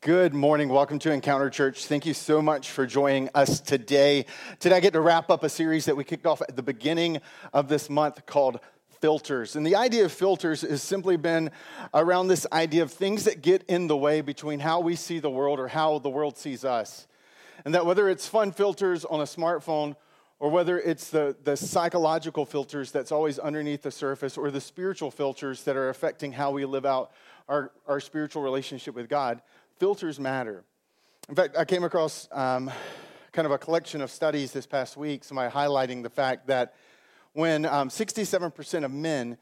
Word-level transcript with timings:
Good 0.00 0.32
morning. 0.32 0.68
Welcome 0.68 0.98
to 1.00 1.12
Encounter 1.12 1.50
Church. 1.50 1.86
Thank 1.86 2.06
you 2.06 2.14
so 2.14 2.40
much 2.40 2.70
for 2.70 2.86
joining 2.86 3.28
us 3.34 3.60
today. 3.60 4.24
Today, 4.60 4.76
I 4.76 4.80
get 4.80 4.94
to 4.94 5.00
wrap 5.00 5.28
up 5.28 5.42
a 5.42 5.48
series 5.48 5.84
that 5.84 5.96
we 5.96 6.04
kicked 6.04 6.24
off 6.24 6.40
at 6.40 6.56
the 6.56 6.62
beginning 6.62 7.20
of 7.52 7.68
this 7.68 7.90
month 7.90 8.24
called 8.24 8.60
Filters. 9.02 9.56
And 9.56 9.66
the 9.66 9.76
idea 9.76 10.06
of 10.06 10.12
filters 10.12 10.62
has 10.62 10.82
simply 10.82 11.16
been 11.16 11.50
around 11.92 12.28
this 12.28 12.46
idea 12.50 12.82
of 12.82 12.92
things 12.92 13.24
that 13.24 13.42
get 13.42 13.62
in 13.64 13.88
the 13.88 13.96
way 13.96 14.22
between 14.22 14.60
how 14.60 14.80
we 14.80 14.96
see 14.96 15.18
the 15.18 15.30
world 15.30 15.60
or 15.60 15.68
how 15.68 15.98
the 15.98 16.08
world 16.08 16.38
sees 16.38 16.64
us. 16.64 17.06
And 17.64 17.74
that 17.74 17.84
whether 17.84 18.08
it's 18.08 18.26
fun 18.26 18.52
filters 18.52 19.04
on 19.04 19.20
a 19.20 19.24
smartphone 19.24 19.96
or 20.38 20.50
whether 20.50 20.78
it's 20.78 21.10
the, 21.10 21.36
the 21.42 21.56
psychological 21.56 22.46
filters 22.46 22.92
that's 22.92 23.12
always 23.12 23.38
underneath 23.38 23.82
the 23.82 23.90
surface 23.90 24.38
or 24.38 24.50
the 24.50 24.60
spiritual 24.60 25.10
filters 25.10 25.64
that 25.64 25.76
are 25.76 25.88
affecting 25.88 26.32
how 26.32 26.52
we 26.52 26.64
live 26.64 26.86
out 26.86 27.10
our, 27.48 27.72
our 27.86 28.00
spiritual 28.00 28.42
relationship 28.42 28.94
with 28.94 29.08
God, 29.08 29.40
filters 29.78 30.18
matter. 30.18 30.64
In 31.28 31.34
fact, 31.34 31.56
I 31.56 31.64
came 31.64 31.84
across 31.84 32.28
um, 32.32 32.70
kind 33.32 33.46
of 33.46 33.52
a 33.52 33.58
collection 33.58 34.00
of 34.00 34.10
studies 34.10 34.52
this 34.52 34.66
past 34.66 34.96
week, 34.96 35.22
somebody 35.22 35.52
highlighting 35.52 36.02
the 36.02 36.10
fact 36.10 36.48
that 36.48 36.74
when 37.32 37.64
um, 37.64 37.88
67% 37.88 38.84
of 38.84 38.90
men 38.92 39.38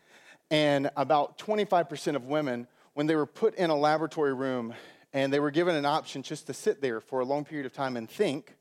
and 0.50 0.90
about 0.96 1.38
25% 1.38 2.16
of 2.16 2.26
women, 2.26 2.66
when 2.94 3.06
they 3.06 3.16
were 3.16 3.26
put 3.26 3.54
in 3.54 3.70
a 3.70 3.76
laboratory 3.76 4.34
room 4.34 4.74
and 5.12 5.32
they 5.32 5.40
were 5.40 5.50
given 5.50 5.74
an 5.74 5.86
option 5.86 6.22
just 6.22 6.46
to 6.48 6.54
sit 6.54 6.82
there 6.82 7.00
for 7.00 7.20
a 7.20 7.24
long 7.24 7.44
period 7.44 7.64
of 7.64 7.72
time 7.72 7.96
and 7.96 8.10
think, 8.10 8.56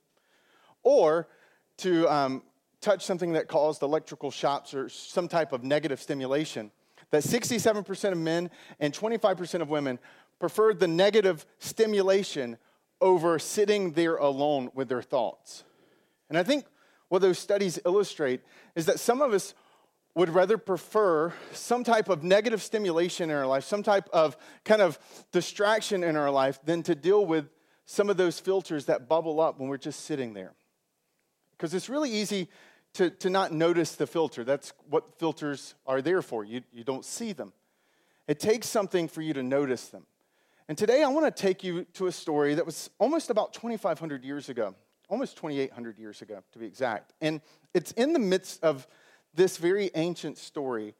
or 0.83 1.27
to 1.77 2.07
um, 2.07 2.43
touch 2.79 3.03
something 3.03 3.33
that 3.33 3.47
caused 3.47 3.81
electrical 3.81 4.31
shocks 4.31 4.73
or 4.73 4.87
some 4.87 5.27
type 5.27 5.51
of 5.51 5.63
negative 5.63 6.01
stimulation, 6.01 6.71
that 7.11 7.23
67% 7.23 8.11
of 8.11 8.17
men 8.17 8.49
and 8.79 8.93
25% 8.93 9.61
of 9.61 9.69
women 9.69 9.99
preferred 10.39 10.79
the 10.79 10.87
negative 10.87 11.45
stimulation 11.59 12.57
over 13.01 13.39
sitting 13.39 13.91
there 13.91 14.15
alone 14.15 14.69
with 14.73 14.89
their 14.89 15.01
thoughts. 15.01 15.63
And 16.29 16.37
I 16.37 16.43
think 16.43 16.65
what 17.09 17.21
those 17.21 17.39
studies 17.39 17.79
illustrate 17.85 18.41
is 18.75 18.85
that 18.87 18.99
some 18.99 19.21
of 19.21 19.33
us 19.33 19.53
would 20.15 20.29
rather 20.29 20.57
prefer 20.57 21.33
some 21.51 21.83
type 21.83 22.07
of 22.09 22.23
negative 22.23 22.61
stimulation 22.61 23.29
in 23.29 23.35
our 23.35 23.45
life, 23.45 23.65
some 23.65 23.83
type 23.83 24.07
of 24.13 24.37
kind 24.63 24.81
of 24.81 24.97
distraction 25.31 26.03
in 26.03 26.15
our 26.15 26.31
life, 26.31 26.59
than 26.63 26.81
to 26.83 26.95
deal 26.95 27.25
with 27.25 27.49
some 27.85 28.09
of 28.09 28.17
those 28.17 28.39
filters 28.39 28.85
that 28.85 29.09
bubble 29.09 29.39
up 29.39 29.59
when 29.59 29.67
we're 29.67 29.77
just 29.77 30.05
sitting 30.05 30.33
there. 30.33 30.53
Because 31.51 31.73
it's 31.73 31.89
really 31.89 32.11
easy 32.11 32.49
to, 32.93 33.09
to 33.09 33.29
not 33.29 33.51
notice 33.51 33.95
the 33.95 34.07
filter. 34.07 34.43
That's 34.43 34.73
what 34.89 35.19
filters 35.19 35.75
are 35.85 36.01
there 36.01 36.21
for. 36.21 36.45
You, 36.45 36.61
you 36.71 36.83
don't 36.83 37.05
see 37.05 37.33
them. 37.33 37.51
It 38.27 38.39
takes 38.39 38.67
something 38.67 39.07
for 39.07 39.21
you 39.21 39.33
to 39.33 39.43
notice 39.43 39.89
them. 39.89 40.05
And 40.67 40.77
today 40.77 41.03
I 41.03 41.09
want 41.09 41.25
to 41.27 41.41
take 41.41 41.63
you 41.63 41.83
to 41.93 42.07
a 42.07 42.11
story 42.11 42.55
that 42.55 42.65
was 42.65 42.89
almost 42.97 43.29
about 43.29 43.53
2,500 43.53 44.23
years 44.23 44.49
ago, 44.49 44.73
almost 45.09 45.37
2,800 45.37 45.99
years 45.99 46.23
ago 46.23 46.41
to 46.53 46.59
be 46.59 46.65
exact. 46.65 47.13
And 47.21 47.41
it's 47.75 47.91
in 47.91 48.13
the 48.13 48.19
midst 48.19 48.63
of 48.63 48.87
this 49.35 49.57
very 49.57 49.91
ancient 49.93 50.39
story 50.39 50.95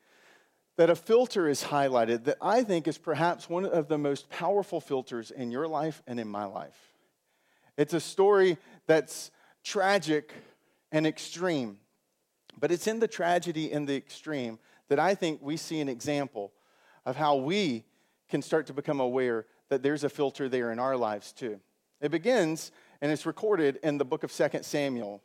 that 0.77 0.91
a 0.91 0.95
filter 0.95 1.47
is 1.47 1.63
highlighted 1.63 2.25
that 2.25 2.38
I 2.41 2.63
think 2.63 2.88
is 2.88 2.99
perhaps 2.99 3.49
one 3.49 3.66
of 3.66 3.88
the 3.88 3.97
most 3.97 4.30
powerful 4.30 4.80
filters 4.80 5.31
in 5.31 5.49
your 5.49 5.67
life 5.67 6.03
and 6.05 6.19
in 6.19 6.27
my 6.27 6.45
life. 6.45 6.77
It's 7.75 7.94
a 7.94 8.00
story 8.00 8.57
that's 8.85 9.31
tragic 9.63 10.31
and 10.91 11.07
extreme, 11.07 11.79
but 12.59 12.72
it's 12.72 12.85
in 12.85 13.00
the 13.00 13.07
tragedy 13.07 13.72
and 13.72 13.88
the 13.88 13.95
extreme 13.95 14.59
that 14.89 15.00
I 15.00 15.16
think 15.16 15.41
we 15.41 15.57
see 15.57 15.79
an 15.79 15.89
example 15.89 16.52
of 17.03 17.16
how 17.16 17.38
we 17.38 17.85
can 18.29 18.44
start 18.44 18.67
to 18.67 18.73
become 18.73 19.00
aware 19.00 19.45
that 19.69 19.83
there's 19.83 20.03
a 20.03 20.09
filter 20.09 20.49
there 20.49 20.71
in 20.71 20.80
our 20.80 20.95
lives 20.97 21.31
too. 21.31 21.59
It 22.02 22.11
begins 22.11 22.71
and 23.02 23.11
it's 23.11 23.25
recorded 23.25 23.80
in 23.83 23.97
the 23.97 24.05
book 24.05 24.23
of 24.23 24.31
2 24.31 24.49
Samuel. 24.61 25.22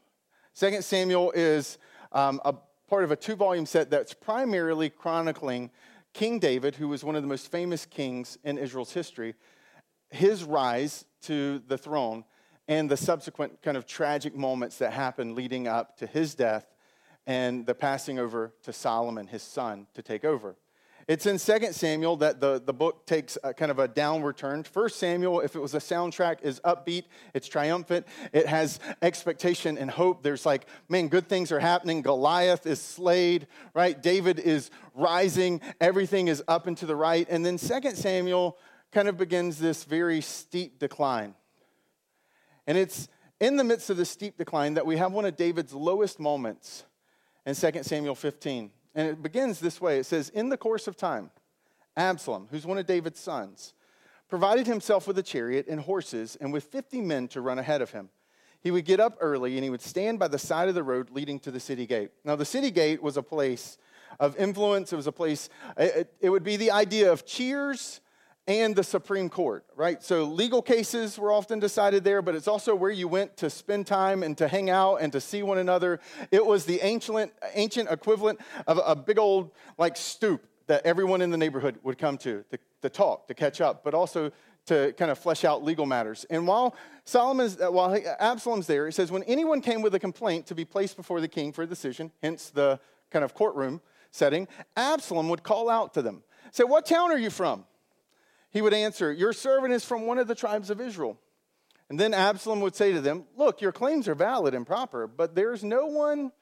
2 0.56 0.82
Samuel 0.82 1.32
is 1.32 1.78
um, 2.12 2.40
a 2.44 2.54
part 2.88 3.04
of 3.04 3.10
a 3.10 3.16
two 3.16 3.36
volume 3.36 3.66
set 3.66 3.90
that's 3.90 4.12
primarily 4.12 4.90
chronicling 4.90 5.70
King 6.12 6.40
David, 6.40 6.74
who 6.74 6.88
was 6.88 7.04
one 7.04 7.14
of 7.14 7.22
the 7.22 7.28
most 7.28 7.50
famous 7.50 7.86
kings 7.86 8.36
in 8.42 8.58
Israel's 8.58 8.92
history, 8.92 9.34
his 10.10 10.42
rise 10.42 11.04
to 11.22 11.60
the 11.68 11.78
throne 11.78 12.24
and 12.66 12.90
the 12.90 12.96
subsequent 12.96 13.62
kind 13.62 13.76
of 13.76 13.86
tragic 13.86 14.34
moments 14.34 14.78
that 14.78 14.92
happened 14.92 15.34
leading 15.34 15.68
up 15.68 15.96
to 15.98 16.06
his 16.06 16.34
death 16.34 16.66
and 17.26 17.64
the 17.66 17.74
passing 17.74 18.18
over 18.18 18.52
to 18.62 18.72
Solomon, 18.72 19.26
his 19.26 19.42
son, 19.42 19.86
to 19.94 20.02
take 20.02 20.24
over. 20.24 20.56
It's 21.08 21.26
in 21.26 21.38
2 21.38 21.72
Samuel 21.72 22.16
that 22.16 22.40
the, 22.40 22.62
the 22.64 22.72
book 22.72 23.06
takes 23.06 23.36
kind 23.56 23.70
of 23.70 23.78
a 23.78 23.88
downward 23.88 24.36
turn. 24.36 24.64
1 24.72 24.88
Samuel, 24.90 25.40
if 25.40 25.56
it 25.56 25.58
was 25.58 25.74
a 25.74 25.78
soundtrack, 25.78 26.42
is 26.42 26.60
upbeat, 26.60 27.04
it's 27.34 27.48
triumphant, 27.48 28.06
it 28.32 28.46
has 28.46 28.78
expectation 29.02 29.78
and 29.78 29.90
hope. 29.90 30.22
There's 30.22 30.46
like, 30.46 30.66
man, 30.88 31.08
good 31.08 31.28
things 31.28 31.50
are 31.52 31.60
happening. 31.60 32.02
Goliath 32.02 32.66
is 32.66 32.80
slayed, 32.80 33.46
right? 33.74 34.00
David 34.00 34.38
is 34.38 34.70
rising, 34.94 35.60
everything 35.80 36.28
is 36.28 36.42
up 36.46 36.66
and 36.66 36.76
to 36.78 36.86
the 36.86 36.96
right. 36.96 37.26
And 37.30 37.44
then 37.44 37.58
2 37.58 37.90
Samuel 37.94 38.58
kind 38.92 39.08
of 39.08 39.16
begins 39.16 39.58
this 39.58 39.84
very 39.84 40.20
steep 40.20 40.78
decline. 40.78 41.34
And 42.66 42.76
it's 42.76 43.08
in 43.40 43.56
the 43.56 43.64
midst 43.64 43.90
of 43.90 43.96
this 43.96 44.10
steep 44.10 44.36
decline 44.36 44.74
that 44.74 44.86
we 44.86 44.96
have 44.98 45.12
one 45.12 45.24
of 45.24 45.36
David's 45.36 45.72
lowest 45.72 46.20
moments 46.20 46.84
in 47.46 47.54
2 47.54 47.82
Samuel 47.82 48.14
15. 48.14 48.70
And 48.94 49.08
it 49.08 49.22
begins 49.22 49.60
this 49.60 49.80
way 49.80 49.98
it 49.98 50.06
says, 50.06 50.30
In 50.30 50.48
the 50.48 50.56
course 50.56 50.86
of 50.86 50.96
time, 50.96 51.30
Absalom, 51.96 52.48
who's 52.50 52.66
one 52.66 52.78
of 52.78 52.86
David's 52.86 53.20
sons, 53.20 53.74
provided 54.28 54.66
himself 54.66 55.06
with 55.06 55.18
a 55.18 55.22
chariot 55.22 55.66
and 55.68 55.80
horses 55.80 56.36
and 56.40 56.52
with 56.52 56.64
50 56.64 57.00
men 57.00 57.28
to 57.28 57.40
run 57.40 57.58
ahead 57.58 57.82
of 57.82 57.90
him. 57.90 58.08
He 58.60 58.70
would 58.70 58.84
get 58.84 59.00
up 59.00 59.16
early 59.20 59.56
and 59.56 59.64
he 59.64 59.70
would 59.70 59.80
stand 59.80 60.18
by 60.18 60.28
the 60.28 60.38
side 60.38 60.68
of 60.68 60.74
the 60.74 60.82
road 60.82 61.10
leading 61.10 61.40
to 61.40 61.50
the 61.50 61.60
city 61.60 61.86
gate. 61.86 62.10
Now, 62.24 62.36
the 62.36 62.44
city 62.44 62.70
gate 62.70 63.02
was 63.02 63.16
a 63.16 63.22
place 63.22 63.78
of 64.18 64.36
influence, 64.36 64.92
it 64.92 64.96
was 64.96 65.06
a 65.06 65.12
place, 65.12 65.48
it, 65.76 66.12
it 66.20 66.30
would 66.30 66.42
be 66.42 66.56
the 66.56 66.70
idea 66.70 67.10
of 67.10 67.24
cheers 67.24 68.00
and 68.46 68.74
the 68.74 68.82
Supreme 68.82 69.28
Court, 69.28 69.64
right? 69.76 70.02
So 70.02 70.24
legal 70.24 70.62
cases 70.62 71.18
were 71.18 71.30
often 71.30 71.60
decided 71.60 72.04
there, 72.04 72.22
but 72.22 72.34
it's 72.34 72.48
also 72.48 72.74
where 72.74 72.90
you 72.90 73.06
went 73.06 73.36
to 73.38 73.50
spend 73.50 73.86
time 73.86 74.22
and 74.22 74.36
to 74.38 74.48
hang 74.48 74.70
out 74.70 74.96
and 74.96 75.12
to 75.12 75.20
see 75.20 75.42
one 75.42 75.58
another. 75.58 76.00
It 76.30 76.44
was 76.44 76.64
the 76.64 76.80
ancient, 76.80 77.32
ancient 77.54 77.90
equivalent 77.90 78.40
of 78.66 78.80
a 78.84 78.96
big 78.96 79.18
old 79.18 79.52
like 79.78 79.96
stoop 79.96 80.46
that 80.66 80.84
everyone 80.84 81.22
in 81.22 81.30
the 81.30 81.36
neighborhood 81.36 81.78
would 81.82 81.98
come 81.98 82.16
to, 82.18 82.44
to, 82.50 82.58
to 82.82 82.88
talk, 82.88 83.26
to 83.28 83.34
catch 83.34 83.60
up, 83.60 83.84
but 83.84 83.94
also 83.94 84.30
to 84.66 84.92
kind 84.92 85.10
of 85.10 85.18
flesh 85.18 85.44
out 85.44 85.64
legal 85.64 85.86
matters. 85.86 86.24
And 86.30 86.46
while 86.46 86.76
Solomon's, 87.04 87.60
uh, 87.60 87.70
while 87.70 87.98
Absalom's 88.18 88.66
there, 88.66 88.86
it 88.86 88.92
says 88.92 89.10
when 89.10 89.22
anyone 89.24 89.60
came 89.60 89.82
with 89.82 89.94
a 89.94 89.98
complaint 89.98 90.46
to 90.46 90.54
be 90.54 90.64
placed 90.64 90.96
before 90.96 91.20
the 91.20 91.28
king 91.28 91.52
for 91.52 91.62
a 91.62 91.66
decision, 91.66 92.12
hence 92.22 92.50
the 92.50 92.78
kind 93.10 93.24
of 93.24 93.34
courtroom 93.34 93.80
setting, 94.10 94.46
Absalom 94.76 95.28
would 95.28 95.42
call 95.42 95.68
out 95.68 95.94
to 95.94 96.02
them, 96.02 96.22
say, 96.52 96.64
"What 96.64 96.86
town 96.86 97.10
are 97.10 97.18
you 97.18 97.30
from?" 97.30 97.64
He 98.50 98.62
would 98.62 98.74
answer, 98.74 99.12
Your 99.12 99.32
servant 99.32 99.72
is 99.72 99.84
from 99.84 100.06
one 100.06 100.18
of 100.18 100.28
the 100.28 100.34
tribes 100.34 100.70
of 100.70 100.80
Israel. 100.80 101.18
And 101.88 101.98
then 101.98 102.14
Absalom 102.14 102.60
would 102.60 102.76
say 102.76 102.92
to 102.92 103.00
them, 103.00 103.24
Look, 103.36 103.60
your 103.60 103.72
claims 103.72 104.08
are 104.08 104.14
valid 104.14 104.54
and 104.54 104.66
proper, 104.66 105.06
but 105.06 105.34
there's 105.34 105.64
no 105.64 105.86
one 105.86 106.32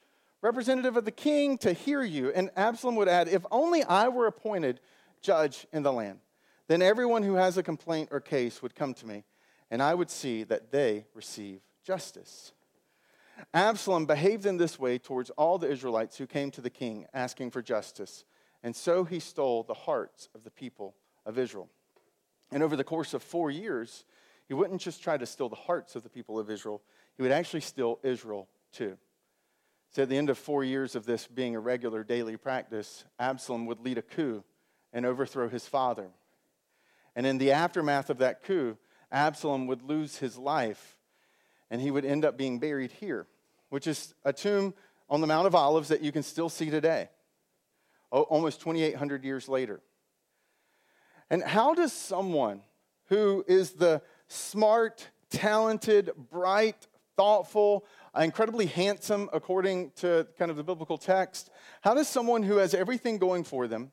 representative 0.41 0.97
of 0.97 1.05
the 1.05 1.11
king 1.11 1.57
to 1.59 1.73
hear 1.73 2.03
you. 2.03 2.31
And 2.31 2.49
Absalom 2.55 2.95
would 2.95 3.07
add, 3.07 3.27
If 3.27 3.45
only 3.51 3.83
I 3.83 4.09
were 4.09 4.27
appointed 4.27 4.79
judge 5.21 5.67
in 5.71 5.83
the 5.83 5.93
land, 5.93 6.19
then 6.67 6.81
everyone 6.81 7.23
who 7.23 7.35
has 7.35 7.57
a 7.57 7.63
complaint 7.63 8.09
or 8.11 8.19
case 8.19 8.61
would 8.61 8.75
come 8.75 8.93
to 8.95 9.07
me, 9.07 9.23
and 9.71 9.81
I 9.81 9.95
would 9.95 10.09
see 10.09 10.43
that 10.43 10.71
they 10.71 11.05
receive 11.13 11.61
justice. 11.83 12.53
Absalom 13.53 14.05
behaved 14.05 14.45
in 14.45 14.57
this 14.57 14.77
way 14.77 14.97
towards 14.97 15.29
all 15.31 15.57
the 15.57 15.69
Israelites 15.69 16.17
who 16.17 16.27
came 16.27 16.51
to 16.51 16.61
the 16.61 16.69
king 16.69 17.05
asking 17.13 17.51
for 17.51 17.61
justice, 17.61 18.23
and 18.61 18.75
so 18.75 19.03
he 19.03 19.19
stole 19.19 19.63
the 19.63 19.73
hearts 19.73 20.29
of 20.35 20.43
the 20.43 20.51
people 20.51 20.95
of 21.25 21.39
Israel. 21.39 21.69
And 22.51 22.63
over 22.63 22.75
the 22.75 22.83
course 22.83 23.13
of 23.13 23.21
four 23.21 23.51
years, 23.51 24.05
he 24.47 24.53
wouldn't 24.53 24.81
just 24.81 25.03
try 25.03 25.17
to 25.17 25.25
steal 25.25 25.49
the 25.49 25.55
hearts 25.55 25.95
of 25.95 26.03
the 26.03 26.09
people 26.09 26.39
of 26.39 26.49
Israel, 26.49 26.81
he 27.15 27.23
would 27.23 27.31
actually 27.31 27.61
steal 27.61 27.99
Israel 28.03 28.47
too. 28.71 28.97
So 29.91 30.03
at 30.03 30.09
the 30.09 30.17
end 30.17 30.29
of 30.29 30.37
four 30.37 30.63
years 30.63 30.95
of 30.95 31.05
this 31.05 31.27
being 31.27 31.55
a 31.55 31.59
regular 31.59 32.03
daily 32.03 32.37
practice, 32.37 33.03
Absalom 33.19 33.65
would 33.65 33.79
lead 33.79 33.97
a 33.97 34.03
coup 34.03 34.43
and 34.93 35.05
overthrow 35.05 35.49
his 35.49 35.67
father. 35.67 36.07
And 37.15 37.25
in 37.25 37.37
the 37.37 37.51
aftermath 37.51 38.09
of 38.09 38.19
that 38.19 38.43
coup, 38.43 38.77
Absalom 39.11 39.67
would 39.67 39.81
lose 39.81 40.17
his 40.17 40.37
life 40.37 40.97
and 41.71 41.81
he 41.81 41.91
would 41.91 42.05
end 42.05 42.25
up 42.25 42.37
being 42.37 42.59
buried 42.59 42.91
here, 42.91 43.27
which 43.69 43.87
is 43.87 44.13
a 44.23 44.33
tomb 44.33 44.73
on 45.09 45.21
the 45.21 45.27
Mount 45.27 45.47
of 45.47 45.55
Olives 45.55 45.89
that 45.89 46.01
you 46.01 46.11
can 46.11 46.23
still 46.23 46.49
see 46.49 46.69
today, 46.69 47.09
almost 48.11 48.61
2,800 48.61 49.23
years 49.23 49.47
later. 49.47 49.81
And 51.29 51.43
how 51.43 51.73
does 51.73 51.93
someone 51.93 52.61
who 53.07 53.43
is 53.47 53.71
the 53.71 54.01
smart, 54.27 55.07
talented, 55.29 56.11
bright, 56.31 56.87
thoughtful, 57.15 57.85
incredibly 58.17 58.65
handsome, 58.65 59.29
according 59.33 59.91
to 59.97 60.27
kind 60.37 60.49
of 60.49 60.57
the 60.57 60.63
biblical 60.63 60.97
text, 60.97 61.49
how 61.81 61.93
does 61.93 62.07
someone 62.07 62.43
who 62.43 62.57
has 62.57 62.73
everything 62.73 63.17
going 63.17 63.43
for 63.43 63.67
them, 63.67 63.91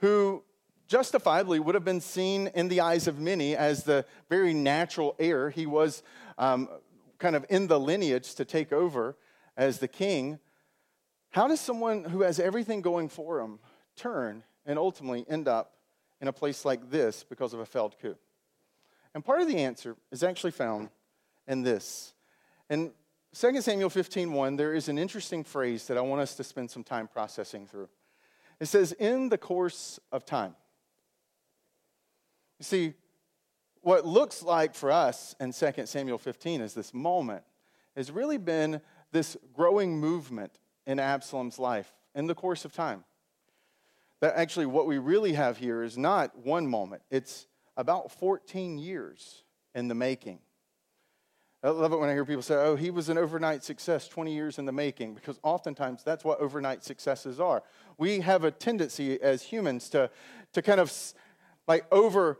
who 0.00 0.42
justifiably 0.88 1.58
would 1.58 1.74
have 1.74 1.84
been 1.84 2.00
seen 2.00 2.48
in 2.54 2.68
the 2.68 2.80
eyes 2.80 3.06
of 3.06 3.18
many 3.18 3.56
as 3.56 3.84
the 3.84 4.04
very 4.28 4.54
natural 4.54 5.16
heir. 5.18 5.50
He 5.50 5.66
was 5.66 6.02
um, 6.38 6.68
kind 7.18 7.34
of 7.34 7.44
in 7.48 7.66
the 7.66 7.78
lineage 7.78 8.34
to 8.36 8.44
take 8.44 8.72
over 8.72 9.16
as 9.56 9.78
the 9.78 9.88
king. 9.88 10.38
How 11.30 11.48
does 11.48 11.60
someone 11.60 12.04
who 12.04 12.22
has 12.22 12.38
everything 12.38 12.82
going 12.82 13.08
for 13.08 13.40
him 13.40 13.58
turn 13.96 14.44
and 14.64 14.78
ultimately 14.78 15.24
end 15.28 15.48
up 15.48 15.72
in 16.20 16.28
a 16.28 16.32
place 16.32 16.64
like 16.64 16.90
this 16.90 17.24
because 17.24 17.52
of 17.54 17.60
a 17.60 17.66
failed 17.66 17.96
coup? 18.00 18.16
And 19.14 19.24
part 19.24 19.40
of 19.40 19.48
the 19.48 19.58
answer 19.58 19.96
is 20.10 20.22
actually 20.22 20.50
found 20.50 20.90
in 21.46 21.62
this. 21.62 22.14
In 22.68 22.92
2 23.34 23.60
Samuel 23.60 23.90
15 23.90 24.32
1, 24.32 24.56
there 24.56 24.74
is 24.74 24.88
an 24.88 24.98
interesting 24.98 25.44
phrase 25.44 25.86
that 25.86 25.96
I 25.96 26.00
want 26.00 26.20
us 26.20 26.34
to 26.36 26.44
spend 26.44 26.70
some 26.70 26.84
time 26.84 27.08
processing 27.08 27.66
through. 27.66 27.88
It 28.60 28.66
says, 28.66 28.92
in 28.92 29.28
the 29.28 29.38
course 29.38 30.00
of 30.10 30.24
time. 30.24 30.54
You 32.58 32.64
see, 32.64 32.94
what 33.82 34.06
looks 34.06 34.42
like 34.42 34.74
for 34.74 34.90
us 34.90 35.34
in 35.38 35.52
2 35.52 35.86
Samuel 35.86 36.18
15 36.18 36.60
is 36.60 36.74
this 36.74 36.94
moment 36.94 37.44
has 37.94 38.10
really 38.10 38.38
been 38.38 38.80
this 39.12 39.36
growing 39.54 39.98
movement 39.98 40.58
in 40.86 40.98
Absalom's 40.98 41.58
life 41.58 41.92
in 42.14 42.26
the 42.26 42.34
course 42.34 42.64
of 42.64 42.72
time. 42.72 43.04
That 44.20 44.34
actually, 44.36 44.66
what 44.66 44.86
we 44.86 44.98
really 44.98 45.34
have 45.34 45.58
here 45.58 45.82
is 45.82 45.98
not 45.98 46.36
one 46.38 46.66
moment, 46.66 47.02
it's 47.10 47.46
about 47.76 48.10
14 48.12 48.78
years 48.78 49.44
in 49.74 49.88
the 49.88 49.94
making. 49.94 50.38
I 51.62 51.70
love 51.70 51.92
it 51.92 51.98
when 51.98 52.08
I 52.08 52.12
hear 52.12 52.24
people 52.24 52.42
say, 52.42 52.54
oh, 52.54 52.76
he 52.76 52.90
was 52.90 53.08
an 53.08 53.18
overnight 53.18 53.64
success, 53.64 54.08
20 54.08 54.32
years 54.32 54.58
in 54.58 54.66
the 54.66 54.72
making, 54.72 55.14
because 55.14 55.38
oftentimes 55.42 56.04
that's 56.04 56.24
what 56.24 56.38
overnight 56.38 56.84
successes 56.84 57.40
are. 57.40 57.62
We 57.98 58.20
have 58.20 58.44
a 58.44 58.50
tendency 58.50 59.20
as 59.20 59.42
humans 59.42 59.88
to, 59.90 60.10
to 60.52 60.62
kind 60.62 60.80
of 60.80 60.92
like 61.66 61.86
over, 61.90 62.38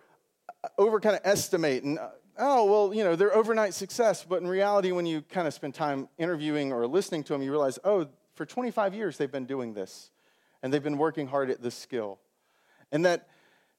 over 0.78 1.00
kind 1.00 1.16
of 1.16 1.22
estimate 1.24 1.82
and, 1.82 1.98
uh, 1.98 2.10
oh, 2.38 2.64
well, 2.66 2.94
you 2.94 3.02
know, 3.02 3.16
they're 3.16 3.34
overnight 3.34 3.74
success. 3.74 4.22
But 4.22 4.42
in 4.42 4.48
reality, 4.48 4.92
when 4.92 5.06
you 5.06 5.22
kind 5.22 5.48
of 5.48 5.54
spend 5.54 5.74
time 5.74 6.08
interviewing 6.18 6.72
or 6.72 6.86
listening 6.86 7.24
to 7.24 7.32
them, 7.32 7.42
you 7.42 7.50
realize, 7.50 7.78
oh, 7.84 8.06
for 8.34 8.46
25 8.46 8.94
years 8.94 9.16
they've 9.16 9.32
been 9.32 9.46
doing 9.46 9.74
this 9.74 10.10
and 10.66 10.74
they've 10.74 10.82
been 10.82 10.98
working 10.98 11.28
hard 11.28 11.48
at 11.48 11.62
this 11.62 11.76
skill. 11.76 12.18
And 12.90 13.04
that 13.04 13.28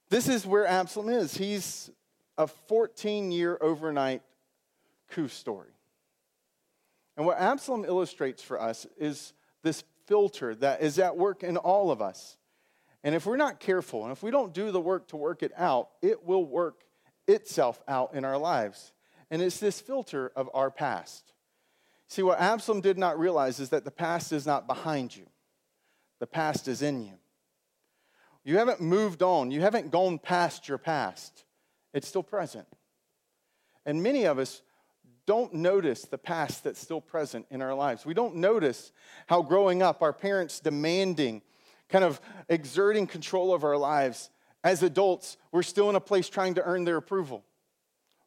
this 0.09 0.29
is 0.29 0.45
where 0.45 0.65
Absalom 0.65 1.09
is. 1.09 1.35
He's 1.35 1.91
a 2.37 2.47
14 2.47 3.29
year 3.29 3.57
overnight 3.59 4.21
coup 5.09 5.27
story. 5.27 5.73
And 7.17 7.25
what 7.25 7.39
Absalom 7.39 7.83
illustrates 7.83 8.41
for 8.41 8.57
us 8.57 8.87
is 8.97 9.33
this 9.63 9.83
filter 10.05 10.55
that 10.55 10.81
is 10.81 10.97
at 10.97 11.17
work 11.17 11.43
in 11.43 11.57
all 11.57 11.91
of 11.91 12.01
us. 12.01 12.37
And 13.03 13.13
if 13.13 13.25
we're 13.25 13.35
not 13.35 13.59
careful 13.59 14.03
and 14.03 14.13
if 14.13 14.23
we 14.23 14.31
don't 14.31 14.53
do 14.53 14.71
the 14.71 14.79
work 14.79 15.09
to 15.09 15.17
work 15.17 15.43
it 15.43 15.51
out, 15.57 15.89
it 16.01 16.23
will 16.23 16.45
work 16.45 16.85
itself 17.27 17.83
out 17.85 18.13
in 18.13 18.23
our 18.23 18.37
lives. 18.37 18.93
And 19.29 19.41
it's 19.41 19.59
this 19.59 19.81
filter 19.81 20.31
of 20.37 20.49
our 20.53 20.71
past. 20.71 21.33
See, 22.07 22.21
what 22.21 22.39
Absalom 22.39 22.79
did 22.79 22.97
not 22.97 23.19
realize 23.19 23.59
is 23.59 23.71
that 23.71 23.83
the 23.83 23.91
past 23.91 24.31
is 24.31 24.45
not 24.45 24.67
behind 24.67 25.13
you, 25.13 25.25
the 26.19 26.27
past 26.27 26.67
is 26.67 26.81
in 26.81 27.01
you. 27.01 27.13
You 28.43 28.57
haven't 28.57 28.79
moved 28.79 29.21
on, 29.21 29.51
you 29.51 29.61
haven't 29.61 29.91
gone 29.91 30.19
past 30.19 30.67
your 30.67 30.77
past, 30.77 31.43
it's 31.93 32.07
still 32.07 32.23
present. 32.23 32.67
And 33.85 34.01
many 34.03 34.25
of 34.25 34.39
us 34.39 34.61
don't 35.25 35.53
notice 35.53 36.03
the 36.03 36.17
past 36.17 36.63
that's 36.63 36.79
still 36.79 37.01
present 37.01 37.45
in 37.51 37.61
our 37.61 37.73
lives. 37.73 38.05
We 38.05 38.13
don't 38.13 38.37
notice 38.37 38.91
how 39.27 39.41
growing 39.41 39.81
up, 39.81 40.01
our 40.01 40.13
parents 40.13 40.61
demanding, 40.61 41.41
kind 41.89 42.03
of 42.03 42.21
exerting 42.47 43.07
control 43.07 43.53
of 43.53 43.63
our 43.63 43.77
lives. 43.77 44.29
As 44.63 44.83
adults, 44.83 45.37
we're 45.51 45.63
still 45.63 45.89
in 45.89 45.95
a 45.95 46.01
place 46.01 46.29
trying 46.29 46.55
to 46.55 46.63
earn 46.63 46.85
their 46.85 46.97
approval 46.97 47.43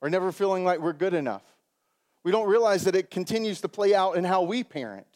or 0.01 0.11
never 0.11 0.33
feeling 0.33 0.65
like 0.65 0.81
we're 0.81 0.93
good 0.93 1.15
enough. 1.15 1.43
We 2.23 2.33
don't 2.33 2.49
realize 2.49 2.85
that 2.85 2.95
it 2.95 3.11
continues 3.11 3.63
to 3.63 3.69
play 3.69 3.95
out 3.95 4.17
in 4.17 4.25
how 4.25 4.43
we 4.43 4.63
parent. 4.63 5.07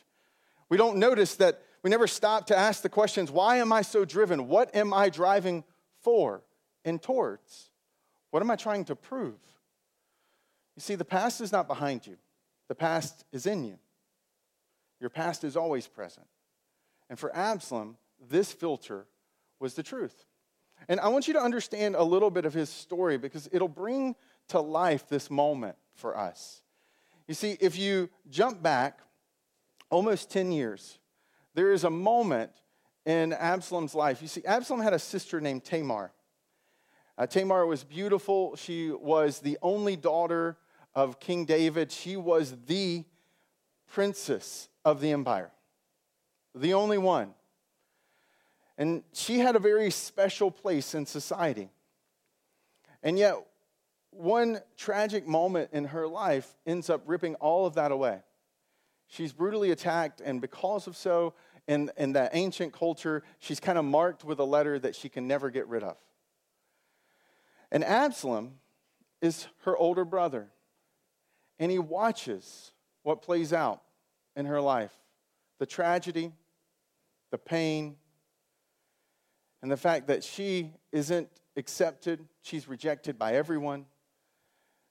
We 0.71 0.79
don't 0.79 0.97
notice 0.97 1.35
that 1.37 1.63
we 1.85 1.91
never 1.91 2.07
stop 2.07 2.47
to 2.47 2.57
ask 2.57 2.83
the 2.83 2.89
questions 2.89 3.31
why 3.31 3.59
am 3.59 3.71
I 3.73 3.83
so 3.83 4.05
driven? 4.05 4.49
What 4.49 4.75
am 4.75 4.93
I 4.93 5.11
driving 5.11 5.63
for 6.01 6.43
and 6.85 7.01
towards? 7.01 7.71
What 8.31 8.43
am 8.43 8.51
I 8.51 8.57
trying 8.57 8.87
to 8.87 8.97
prove? 8.97 9.39
You 10.77 10.81
see, 10.81 10.97
the 10.97 11.05
past 11.05 11.41
is 11.41 11.53
not 11.53 11.69
behind 11.69 12.07
you, 12.07 12.17
the 12.67 12.75
past 12.75 13.25
is 13.31 13.47
in 13.47 13.65
you. 13.65 13.79
Your 14.99 15.11
past 15.11 15.45
is 15.45 15.57
always 15.57 15.87
present. 15.87 16.27
And 17.11 17.19
for 17.19 17.35
Absalom, 17.37 17.99
this 18.31 18.51
filter 18.51 19.07
was 19.61 19.75
the 19.75 19.83
truth. 19.83 20.25
And 20.89 20.99
I 20.99 21.09
want 21.09 21.29
you 21.29 21.35
to 21.35 21.41
understand 21.41 21.97
a 21.97 22.03
little 22.03 22.31
bit 22.31 22.47
of 22.47 22.55
his 22.55 22.71
story 22.71 23.19
because 23.19 23.49
it'll 23.53 23.69
bring 23.69 24.17
to 24.49 24.61
life 24.61 25.07
this 25.09 25.31
moment 25.31 25.77
for 25.95 26.17
us. 26.17 26.63
You 27.29 27.35
see, 27.35 27.59
if 27.61 27.79
you 27.79 28.09
jump 28.31 28.63
back 28.63 29.01
almost 29.91 30.31
10 30.31 30.51
years, 30.51 30.99
there 31.55 31.73
is 31.73 31.85
a 31.85 31.91
moment 31.91 32.51
in 33.07 33.33
Absalom's 33.33 33.95
life. 33.95 34.23
You 34.23 34.29
see, 34.29 34.45
Absalom 34.45 34.81
had 34.81 34.93
a 34.93 34.99
sister 34.99 35.41
named 35.41 35.65
Tamar. 35.65 36.13
Uh, 37.17 37.27
Tamar 37.27 37.67
was 37.67 37.85
beautiful. 37.85 38.57
She 38.57 38.91
was 38.91 39.39
the 39.39 39.59
only 39.63 39.97
daughter 39.97 40.57
of 40.95 41.19
King 41.19 41.45
David, 41.45 41.91
she 41.91 42.17
was 42.17 42.55
the 42.67 43.05
princess 43.89 44.69
of 44.85 45.01
the 45.01 45.11
empire, 45.11 45.51
the 46.55 46.75
only 46.75 46.99
one. 46.99 47.35
And 48.79 49.03
she 49.13 49.41
had 49.41 49.57
a 49.57 49.59
very 49.59 49.91
special 49.91 50.51
place 50.51 50.95
in 50.95 51.07
society. 51.07 51.69
And 53.03 53.19
yet, 53.19 53.35
one 54.11 54.61
tragic 54.77 55.27
moment 55.27 55.71
in 55.73 55.87
her 55.87 56.07
life 56.07 56.49
ends 56.67 56.89
up 56.89 57.03
ripping 57.07 57.35
all 57.37 57.67
of 57.67 57.75
that 57.75 57.93
away. 57.93 58.21
She's 59.07 59.33
brutally 59.33 59.71
attacked, 59.71 60.21
and 60.21 60.41
because 60.41 60.87
of 60.87 60.97
so, 60.97 61.35
in, 61.67 61.91
in 61.97 62.13
that 62.13 62.31
ancient 62.35 62.73
culture, 62.73 63.23
she's 63.39 63.61
kind 63.61 63.79
of 63.79 63.85
marked 63.85 64.25
with 64.25 64.39
a 64.39 64.45
letter 64.45 64.79
that 64.79 64.95
she 64.95 65.09
can 65.09 65.27
never 65.27 65.51
get 65.51 65.67
rid 65.69 65.83
of. 65.83 65.97
And 67.71 67.85
Absalom 67.85 68.55
is 69.21 69.47
her 69.65 69.77
older 69.77 70.05
brother 70.05 70.51
and 71.59 71.71
he 71.71 71.79
watches 71.79 72.73
what 73.03 73.23
plays 73.23 73.53
out 73.53 73.83
in 74.37 74.47
her 74.47 74.61
life 74.61 74.93
the 75.59 75.67
tragedy, 75.67 76.33
the 77.31 77.39
pain, 77.39 77.97
and 79.63 79.71
the 79.71 79.77
fact 79.77 80.09
that 80.09 80.25
she 80.25 80.73
isn't 80.93 81.29
accepted, 81.57 82.27
she's 82.43 82.69
rejected 82.69 83.19
by 83.19 83.35
everyone. 83.35 83.87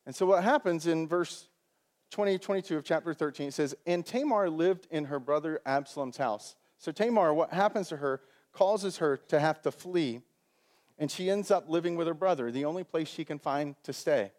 And 0.06 0.16
so, 0.16 0.26
what 0.26 0.44
happens 0.44 0.88
in 0.88 1.08
verse 1.08 1.48
20, 2.14 2.38
22 2.38 2.78
of 2.78 2.84
chapter 2.84 3.12
13, 3.12 3.48
it 3.48 3.54
says, 3.56 3.76
And 3.88 4.06
Tamar 4.06 4.48
lived 4.48 4.88
in 4.92 5.06
her 5.06 5.20
brother 5.20 5.60
Absalom's 5.66 6.18
house. 6.18 6.56
So, 6.78 6.92
Tamar, 6.92 7.34
what 7.34 7.52
happens 7.52 7.90
to 7.90 7.98
her 7.98 8.22
causes 8.54 8.98
her 8.98 9.18
to 9.18 9.40
have 9.40 9.64
to 9.64 9.72
flee, 9.72 10.22
and 11.00 11.10
she 11.10 11.32
ends 11.32 11.50
up 11.50 11.68
living 11.68 11.96
with 11.96 12.06
her 12.06 12.14
brother, 12.14 12.52
the 12.52 12.66
only 12.66 12.84
place 12.84 13.08
she 13.08 13.26
can 13.26 13.40
find 13.40 13.76
to 13.84 13.92
stay. 13.92 14.32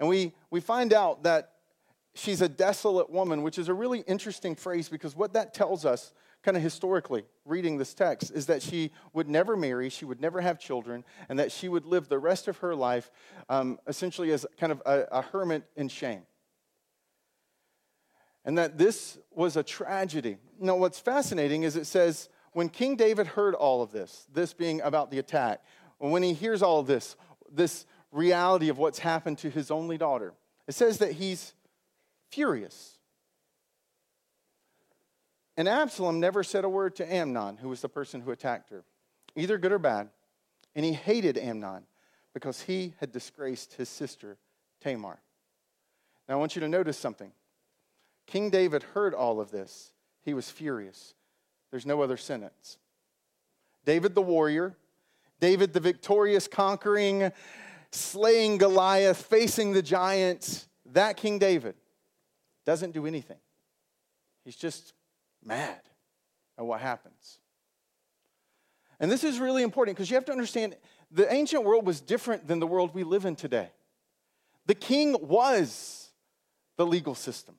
And 0.00 0.08
we, 0.08 0.32
we 0.50 0.60
find 0.60 0.94
out 0.94 1.24
that 1.24 1.52
she's 2.14 2.40
a 2.40 2.48
desolate 2.48 3.10
woman, 3.10 3.42
which 3.42 3.58
is 3.58 3.68
a 3.68 3.74
really 3.74 4.00
interesting 4.00 4.54
phrase 4.54 4.88
because 4.88 5.14
what 5.14 5.34
that 5.34 5.52
tells 5.52 5.84
us, 5.84 6.10
kind 6.42 6.56
of 6.56 6.62
historically, 6.62 7.24
reading 7.44 7.76
this 7.76 7.92
text, 7.92 8.30
is 8.34 8.46
that 8.46 8.62
she 8.62 8.90
would 9.12 9.28
never 9.28 9.58
marry, 9.58 9.90
she 9.90 10.06
would 10.06 10.22
never 10.22 10.40
have 10.40 10.58
children, 10.58 11.04
and 11.28 11.38
that 11.38 11.52
she 11.52 11.68
would 11.68 11.84
live 11.84 12.08
the 12.08 12.18
rest 12.18 12.48
of 12.48 12.56
her 12.58 12.74
life 12.74 13.10
um, 13.50 13.78
essentially 13.86 14.32
as 14.32 14.46
kind 14.58 14.72
of 14.72 14.80
a, 14.86 15.04
a 15.12 15.20
hermit 15.20 15.64
in 15.76 15.88
shame. 15.88 16.22
And 18.44 18.58
that 18.58 18.76
this 18.76 19.18
was 19.30 19.56
a 19.56 19.62
tragedy. 19.62 20.36
Now, 20.60 20.76
what's 20.76 21.00
fascinating 21.00 21.62
is 21.62 21.76
it 21.76 21.86
says, 21.86 22.28
when 22.52 22.68
King 22.68 22.96
David 22.96 23.26
heard 23.26 23.54
all 23.54 23.82
of 23.82 23.90
this, 23.90 24.26
this 24.32 24.52
being 24.52 24.80
about 24.82 25.10
the 25.10 25.18
attack, 25.18 25.62
when 25.98 26.22
he 26.22 26.34
hears 26.34 26.62
all 26.62 26.80
of 26.80 26.86
this, 26.86 27.16
this 27.50 27.86
reality 28.12 28.68
of 28.68 28.78
what's 28.78 28.98
happened 28.98 29.38
to 29.38 29.50
his 29.50 29.70
only 29.70 29.98
daughter. 29.98 30.34
It 30.68 30.74
says 30.74 30.98
that 30.98 31.12
he's 31.12 31.54
furious. 32.30 32.98
And 35.56 35.68
Absalom 35.68 36.20
never 36.20 36.42
said 36.42 36.64
a 36.64 36.68
word 36.68 36.96
to 36.96 37.12
Amnon, 37.12 37.58
who 37.58 37.68
was 37.68 37.80
the 37.80 37.88
person 37.88 38.20
who 38.20 38.30
attacked 38.30 38.70
her, 38.70 38.84
either 39.36 39.56
good 39.58 39.72
or 39.72 39.78
bad. 39.78 40.10
And 40.74 40.84
he 40.84 40.92
hated 40.92 41.38
Amnon 41.38 41.84
because 42.32 42.62
he 42.62 42.94
had 42.98 43.12
disgraced 43.12 43.74
his 43.74 43.88
sister 43.88 44.36
Tamar. 44.80 45.20
Now 46.28 46.34
I 46.34 46.38
want 46.38 46.56
you 46.56 46.60
to 46.60 46.68
notice 46.68 46.98
something. 46.98 47.32
King 48.26 48.50
David 48.50 48.82
heard 48.94 49.14
all 49.14 49.40
of 49.40 49.50
this. 49.50 49.92
He 50.22 50.34
was 50.34 50.50
furious. 50.50 51.14
There's 51.70 51.86
no 51.86 52.02
other 52.02 52.16
sentence. 52.16 52.78
David 53.84 54.14
the 54.14 54.22
warrior, 54.22 54.76
David 55.40 55.72
the 55.72 55.80
victorious, 55.80 56.48
conquering 56.48 57.30
slaying 57.94 58.58
Goliath, 58.58 59.24
facing 59.26 59.72
the 59.72 59.82
giants, 59.82 60.66
that 60.86 61.16
King 61.16 61.38
David 61.38 61.74
doesn't 62.66 62.92
do 62.92 63.06
anything. 63.06 63.38
He's 64.44 64.56
just 64.56 64.92
mad 65.44 65.80
at 66.58 66.64
what 66.64 66.80
happens. 66.80 67.38
And 69.00 69.10
this 69.10 69.24
is 69.24 69.38
really 69.38 69.62
important 69.62 69.96
because 69.96 70.10
you 70.10 70.16
have 70.16 70.24
to 70.26 70.32
understand 70.32 70.76
the 71.10 71.32
ancient 71.32 71.64
world 71.64 71.86
was 71.86 72.00
different 72.00 72.46
than 72.46 72.58
the 72.58 72.66
world 72.66 72.94
we 72.94 73.04
live 73.04 73.24
in 73.24 73.36
today. 73.36 73.70
The 74.66 74.74
king 74.74 75.16
was 75.20 76.10
the 76.76 76.86
legal 76.86 77.14
system, 77.14 77.56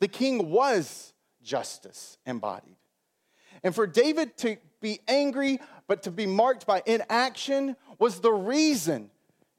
the 0.00 0.08
king 0.08 0.50
was 0.50 1.12
justice 1.42 2.18
embodied. 2.26 2.76
And 3.62 3.74
for 3.74 3.86
David 3.86 4.36
to 4.38 4.56
be 4.80 5.00
angry, 5.06 5.60
but 5.86 6.02
to 6.04 6.10
be 6.10 6.26
marked 6.26 6.66
by 6.66 6.82
inaction, 6.86 7.76
was 7.98 8.20
the 8.20 8.32
reason 8.32 9.10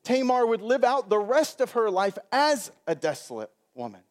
Tamar 0.04 0.46
would 0.46 0.62
live 0.62 0.84
out 0.84 1.10
the 1.10 1.20
rest 1.20 1.62
of 1.62 1.72
her 1.72 1.90
life 1.90 2.18
as 2.32 2.72
a 2.88 2.96
desolate 2.96 3.52
woman. 3.76 4.02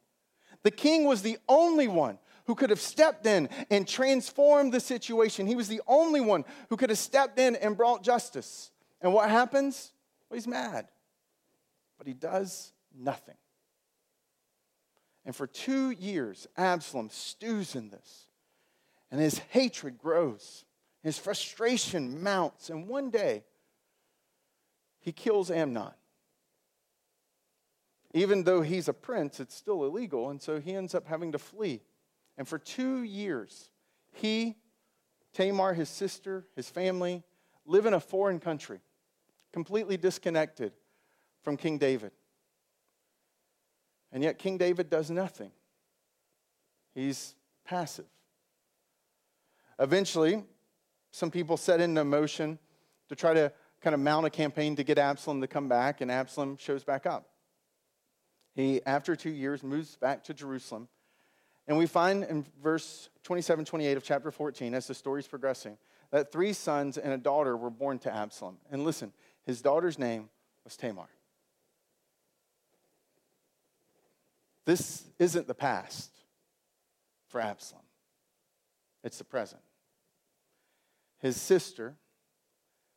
The 0.62 0.70
king 0.70 1.04
was 1.04 1.22
the 1.22 1.38
only 1.48 1.88
one 1.88 2.18
who 2.46 2.54
could 2.54 2.70
have 2.70 2.80
stepped 2.80 3.26
in 3.26 3.48
and 3.70 3.86
transformed 3.86 4.72
the 4.72 4.80
situation. 4.80 5.46
He 5.46 5.56
was 5.56 5.68
the 5.68 5.82
only 5.86 6.20
one 6.20 6.44
who 6.68 6.76
could 6.76 6.90
have 6.90 6.98
stepped 6.98 7.38
in 7.38 7.56
and 7.56 7.76
brought 7.76 8.02
justice. 8.02 8.70
And 9.00 9.12
what 9.12 9.30
happens? 9.30 9.92
Well, 10.28 10.36
he's 10.36 10.46
mad, 10.46 10.88
but 11.98 12.06
he 12.06 12.12
does 12.12 12.72
nothing. 12.96 13.36
And 15.24 15.36
for 15.36 15.46
two 15.46 15.90
years, 15.90 16.46
Absalom 16.56 17.10
stews 17.10 17.74
in 17.74 17.90
this, 17.90 18.26
and 19.10 19.20
his 19.20 19.38
hatred 19.50 19.98
grows, 19.98 20.64
his 21.02 21.18
frustration 21.18 22.22
mounts, 22.22 22.70
and 22.70 22.88
one 22.88 23.10
day, 23.10 23.44
he 25.00 25.12
kills 25.12 25.50
Amnon. 25.50 25.92
Even 28.12 28.44
though 28.44 28.62
he's 28.62 28.88
a 28.88 28.92
prince, 28.92 29.40
it's 29.40 29.54
still 29.54 29.84
illegal, 29.84 30.30
and 30.30 30.42
so 30.42 30.58
he 30.58 30.74
ends 30.74 30.94
up 30.94 31.06
having 31.06 31.32
to 31.32 31.38
flee. 31.38 31.80
And 32.36 32.48
for 32.48 32.58
two 32.58 33.02
years, 33.02 33.70
he, 34.12 34.56
Tamar, 35.32 35.74
his 35.74 35.88
sister, 35.88 36.46
his 36.56 36.68
family, 36.68 37.22
live 37.66 37.86
in 37.86 37.94
a 37.94 38.00
foreign 38.00 38.40
country, 38.40 38.80
completely 39.52 39.96
disconnected 39.96 40.72
from 41.42 41.56
King 41.56 41.78
David. 41.78 42.12
And 44.12 44.22
yet, 44.22 44.38
King 44.38 44.58
David 44.58 44.90
does 44.90 45.10
nothing, 45.10 45.50
he's 46.94 47.34
passive. 47.64 48.06
Eventually, 49.78 50.44
some 51.10 51.30
people 51.30 51.56
set 51.56 51.80
into 51.80 52.04
motion 52.04 52.58
to 53.08 53.16
try 53.16 53.34
to 53.34 53.52
kind 53.80 53.94
of 53.94 54.00
mount 54.00 54.26
a 54.26 54.30
campaign 54.30 54.76
to 54.76 54.84
get 54.84 54.98
Absalom 54.98 55.40
to 55.40 55.46
come 55.46 55.68
back, 55.68 56.00
and 56.00 56.10
Absalom 56.10 56.56
shows 56.56 56.84
back 56.84 57.06
up. 57.06 57.30
He, 58.54 58.80
after 58.84 59.16
two 59.16 59.30
years, 59.30 59.62
moves 59.62 59.96
back 59.96 60.24
to 60.24 60.34
Jerusalem. 60.34 60.88
And 61.66 61.78
we 61.78 61.86
find 61.86 62.24
in 62.24 62.44
verse 62.62 63.08
27 63.22 63.64
28 63.64 63.96
of 63.96 64.02
chapter 64.02 64.30
14, 64.30 64.74
as 64.74 64.86
the 64.86 64.94
story's 64.94 65.26
progressing, 65.26 65.78
that 66.10 66.32
three 66.32 66.52
sons 66.52 66.98
and 66.98 67.12
a 67.12 67.18
daughter 67.18 67.56
were 67.56 67.70
born 67.70 67.98
to 68.00 68.14
Absalom. 68.14 68.58
And 68.70 68.84
listen, 68.84 69.12
his 69.44 69.62
daughter's 69.62 69.98
name 69.98 70.28
was 70.64 70.76
Tamar. 70.76 71.08
This 74.70 75.02
isn't 75.18 75.48
the 75.48 75.54
past 75.54 76.12
for 77.26 77.40
Absalom, 77.40 77.82
it's 79.02 79.18
the 79.18 79.24
present. 79.24 79.62
His 81.18 81.36
sister 81.36 81.96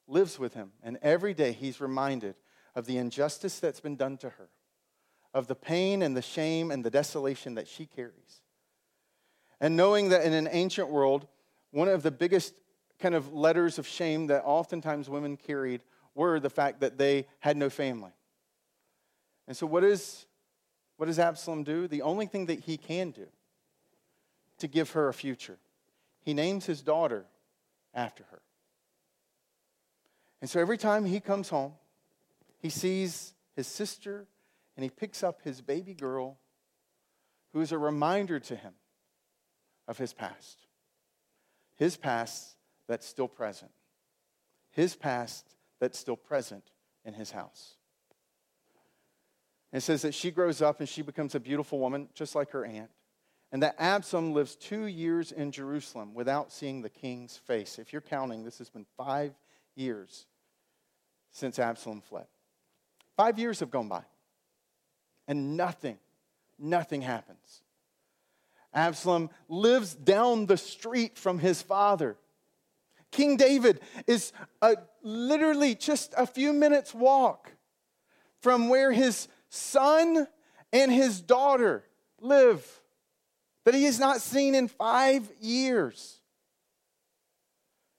lives 0.07 0.37
with 0.37 0.53
him, 0.53 0.73
and 0.83 0.99
every 1.01 1.33
day 1.33 1.51
he's 1.51 1.81
reminded 1.81 2.35
of 2.75 2.85
the 2.85 2.97
injustice 2.97 3.59
that's 3.59 3.79
been 3.79 3.95
done 3.95 4.17
to 4.17 4.29
her, 4.29 4.49
of 5.33 5.47
the 5.47 5.55
pain 5.55 6.03
and 6.03 6.15
the 6.15 6.21
shame 6.21 6.69
and 6.69 6.85
the 6.85 6.91
desolation 6.91 7.55
that 7.55 7.67
she 7.67 7.87
carries. 7.87 8.41
And 9.59 9.75
knowing 9.75 10.09
that 10.09 10.23
in 10.25 10.33
an 10.33 10.49
ancient 10.51 10.89
world, 10.89 11.25
one 11.71 11.87
of 11.87 12.03
the 12.03 12.11
biggest 12.11 12.53
kind 12.99 13.15
of 13.15 13.33
letters 13.33 13.79
of 13.79 13.87
shame 13.87 14.27
that 14.27 14.43
oftentimes 14.45 15.09
women 15.09 15.37
carried 15.37 15.81
were 16.13 16.39
the 16.39 16.51
fact 16.51 16.81
that 16.81 16.99
they 16.99 17.25
had 17.39 17.57
no 17.57 17.71
family. 17.71 18.11
And 19.47 19.57
so, 19.57 19.65
what, 19.65 19.83
is, 19.83 20.27
what 20.97 21.07
does 21.07 21.19
Absalom 21.19 21.63
do? 21.63 21.87
The 21.87 22.01
only 22.01 22.25
thing 22.25 22.45
that 22.47 22.61
he 22.61 22.77
can 22.77 23.11
do 23.11 23.27
to 24.59 24.67
give 24.67 24.91
her 24.91 25.09
a 25.09 25.13
future, 25.13 25.57
he 26.21 26.33
names 26.33 26.65
his 26.65 26.81
daughter 26.81 27.25
after 27.93 28.23
her. 28.31 28.41
And 30.41 30.49
so 30.49 30.59
every 30.59 30.77
time 30.77 31.05
he 31.05 31.19
comes 31.19 31.49
home, 31.49 31.73
he 32.59 32.69
sees 32.69 33.33
his 33.55 33.67
sister 33.67 34.27
and 34.75 34.83
he 34.83 34.89
picks 34.89 35.23
up 35.23 35.41
his 35.43 35.61
baby 35.61 35.93
girl, 35.93 36.37
who 37.53 37.61
is 37.61 37.71
a 37.71 37.77
reminder 37.77 38.39
to 38.39 38.55
him 38.55 38.73
of 39.87 39.97
his 39.97 40.13
past. 40.13 40.67
His 41.75 41.97
past 41.97 42.55
that's 42.87 43.05
still 43.05 43.27
present. 43.27 43.71
His 44.71 44.95
past 44.95 45.55
that's 45.79 45.99
still 45.99 46.17
present 46.17 46.71
in 47.05 47.13
his 47.13 47.31
house. 47.31 47.75
And 49.73 49.81
it 49.81 49.83
says 49.83 50.03
that 50.03 50.13
she 50.13 50.29
grows 50.29 50.61
up 50.61 50.79
and 50.79 50.87
she 50.87 51.01
becomes 51.01 51.33
a 51.33 51.39
beautiful 51.39 51.79
woman, 51.79 52.07
just 52.13 52.35
like 52.35 52.51
her 52.51 52.63
aunt. 52.63 52.91
And 53.51 53.63
that 53.63 53.75
Absalom 53.79 54.31
lives 54.31 54.55
two 54.55 54.85
years 54.85 55.31
in 55.31 55.51
Jerusalem 55.51 56.13
without 56.13 56.51
seeing 56.51 56.83
the 56.83 56.89
king's 56.89 57.37
face. 57.37 57.79
If 57.79 57.91
you're 57.91 58.01
counting, 58.01 58.43
this 58.43 58.59
has 58.59 58.69
been 58.69 58.85
five 58.95 59.33
years 59.75 60.27
since 61.31 61.57
Absalom 61.57 62.01
fled. 62.01 62.27
Five 63.17 63.39
years 63.39 63.61
have 63.61 63.71
gone 63.71 63.89
by, 63.89 64.03
and 65.27 65.57
nothing, 65.57 65.97
nothing 66.59 67.01
happens. 67.01 67.63
Absalom 68.75 69.31
lives 69.49 69.95
down 69.95 70.45
the 70.45 70.57
street 70.57 71.17
from 71.17 71.39
his 71.39 71.63
father. 71.63 72.15
King 73.11 73.37
David 73.37 73.81
is 74.05 74.33
a, 74.61 74.75
literally 75.01 75.73
just 75.73 76.13
a 76.15 76.27
few 76.27 76.53
minutes' 76.53 76.93
walk 76.93 77.51
from 78.41 78.69
where 78.69 78.91
his 78.91 79.27
son 79.53 80.27
and 80.71 80.91
his 80.91 81.21
daughter 81.21 81.83
live 82.19 82.81
that 83.65 83.75
he 83.75 83.83
has 83.83 83.99
not 83.99 84.19
seen 84.19 84.55
in 84.55 84.67
five 84.67 85.31
years. 85.39 86.19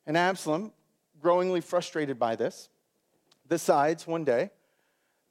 And 0.06 0.16
Absalom, 0.16 0.72
growingly 1.20 1.60
frustrated 1.60 2.18
by 2.18 2.34
this, 2.34 2.68
decides 3.48 4.06
one 4.06 4.24
day 4.24 4.50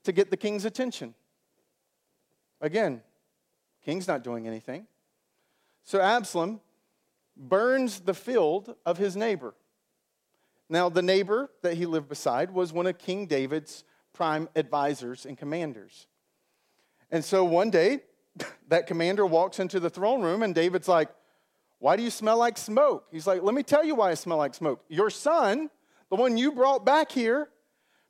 to 0.05 0.11
get 0.11 0.31
the 0.31 0.37
king's 0.37 0.65
attention. 0.65 1.13
Again, 2.61 3.01
king's 3.83 4.07
not 4.07 4.23
doing 4.23 4.47
anything. 4.47 4.87
So 5.83 5.99
Absalom 5.99 6.61
burns 7.35 7.99
the 7.99 8.13
field 8.13 8.75
of 8.85 8.97
his 8.97 9.17
neighbor. 9.17 9.53
Now, 10.69 10.87
the 10.87 11.01
neighbor 11.01 11.51
that 11.61 11.75
he 11.75 11.85
lived 11.85 12.07
beside 12.07 12.51
was 12.51 12.71
one 12.71 12.87
of 12.87 12.97
King 12.97 13.25
David's 13.25 13.83
prime 14.13 14.47
advisors 14.55 15.25
and 15.25 15.37
commanders. 15.37 16.07
And 17.13 17.23
so 17.23 17.45
one 17.45 17.69
day, 17.69 17.99
that 18.67 18.87
commander 18.87 19.25
walks 19.25 19.59
into 19.59 19.79
the 19.79 19.89
throne 19.89 20.21
room, 20.21 20.41
and 20.41 20.53
David's 20.53 20.87
like, 20.87 21.09
Why 21.77 21.95
do 21.95 22.01
you 22.01 22.09
smell 22.09 22.37
like 22.37 22.57
smoke? 22.57 23.05
He's 23.11 23.27
like, 23.27 23.43
Let 23.43 23.53
me 23.53 23.63
tell 23.63 23.85
you 23.85 23.95
why 23.95 24.09
I 24.09 24.15
smell 24.15 24.37
like 24.37 24.55
smoke. 24.55 24.83
Your 24.89 25.11
son, 25.11 25.69
the 26.09 26.15
one 26.15 26.37
you 26.37 26.51
brought 26.51 26.83
back 26.83 27.11
here, 27.11 27.49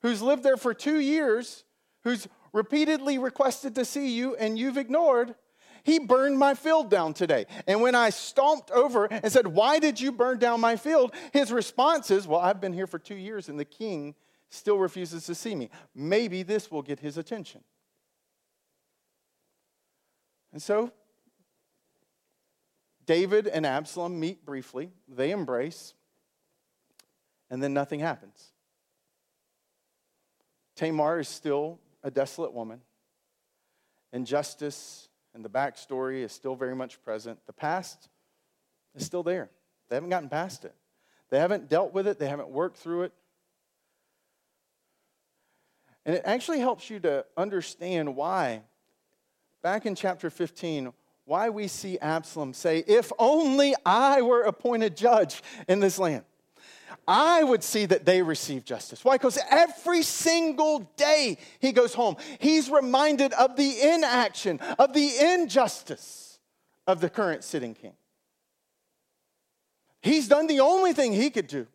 who's 0.01 0.21
lived 0.21 0.41
there 0.41 0.57
for 0.57 0.73
two 0.73 0.99
years, 0.99 1.65
who's 2.05 2.29
repeatedly 2.53 3.17
requested 3.17 3.75
to 3.75 3.83
see 3.83 4.09
you 4.09 4.35
and 4.37 4.57
you've 4.57 4.77
ignored, 4.77 5.35
he 5.83 5.99
burned 5.99 6.39
my 6.39 6.53
field 6.53 6.89
down 6.89 7.13
today. 7.13 7.45
And 7.67 7.81
when 7.81 7.95
I 7.95 8.09
stomped 8.09 8.71
over 8.71 9.05
and 9.11 9.29
said, 9.29 9.47
Why 9.47 9.79
did 9.79 9.99
you 9.99 10.13
burn 10.13 10.39
down 10.39 10.61
my 10.61 10.77
field? 10.77 11.13
His 11.33 11.51
response 11.51 12.09
is, 12.09 12.25
Well, 12.25 12.39
I've 12.39 12.61
been 12.61 12.73
here 12.73 12.87
for 12.87 12.99
two 12.99 13.15
years 13.15 13.49
and 13.49 13.59
the 13.59 13.65
king 13.65 14.15
still 14.49 14.77
refuses 14.77 15.25
to 15.25 15.35
see 15.35 15.55
me. 15.55 15.69
Maybe 15.93 16.41
this 16.41 16.71
will 16.71 16.83
get 16.83 17.01
his 17.01 17.17
attention. 17.17 17.65
And 20.53 20.61
so, 20.61 20.91
David 23.05 23.47
and 23.47 23.65
Absalom 23.65 24.19
meet 24.19 24.45
briefly, 24.45 24.91
they 25.07 25.31
embrace, 25.31 25.93
and 27.49 27.61
then 27.61 27.73
nothing 27.73 27.99
happens. 27.99 28.51
Tamar 30.75 31.19
is 31.19 31.27
still 31.27 31.79
a 32.03 32.09
desolate 32.09 32.53
woman. 32.53 32.81
Injustice 34.13 35.09
and 35.33 35.43
the 35.43 35.49
backstory 35.49 36.21
is 36.21 36.31
still 36.31 36.55
very 36.55 36.75
much 36.75 37.03
present. 37.03 37.39
The 37.47 37.53
past 37.53 38.09
is 38.95 39.05
still 39.05 39.23
there. 39.23 39.49
They 39.89 39.95
haven't 39.95 40.11
gotten 40.11 40.29
past 40.29 40.65
it, 40.65 40.75
they 41.29 41.39
haven't 41.39 41.67
dealt 41.67 41.93
with 41.93 42.07
it, 42.07 42.19
they 42.19 42.27
haven't 42.27 42.49
worked 42.49 42.77
through 42.77 43.03
it. 43.03 43.13
And 46.05 46.15
it 46.15 46.21
actually 46.25 46.59
helps 46.59 46.89
you 46.89 46.99
to 47.01 47.25
understand 47.37 48.15
why, 48.15 48.61
back 49.63 49.85
in 49.87 49.95
chapter 49.95 50.29
15, 50.29 50.93
why 51.25 51.49
we 51.49 51.67
see 51.67 51.97
Absalom 51.99 52.53
say, 52.53 52.83
If 52.85 53.11
only 53.17 53.73
I 53.85 54.21
were 54.21 54.43
appointed 54.43 54.95
judge 54.95 55.41
in 55.67 55.79
this 55.79 55.97
land. 55.97 56.23
I 57.07 57.43
would 57.43 57.63
see 57.63 57.85
that 57.87 58.05
they 58.05 58.21
receive 58.21 58.63
justice. 58.63 59.03
Why? 59.03 59.15
Because 59.15 59.39
every 59.49 60.03
single 60.03 60.91
day 60.95 61.37
he 61.59 61.71
goes 61.71 61.93
home, 61.93 62.17
he's 62.39 62.69
reminded 62.69 63.33
of 63.33 63.55
the 63.55 63.81
inaction, 63.81 64.59
of 64.77 64.93
the 64.93 65.09
injustice 65.33 66.39
of 66.85 67.01
the 67.01 67.09
current 67.09 67.43
sitting 67.43 67.73
king. 67.73 67.93
He's 70.01 70.27
done 70.27 70.47
the 70.47 70.59
only 70.59 70.93
thing 70.93 71.13
he 71.13 71.29
could 71.29 71.47
do 71.47 71.67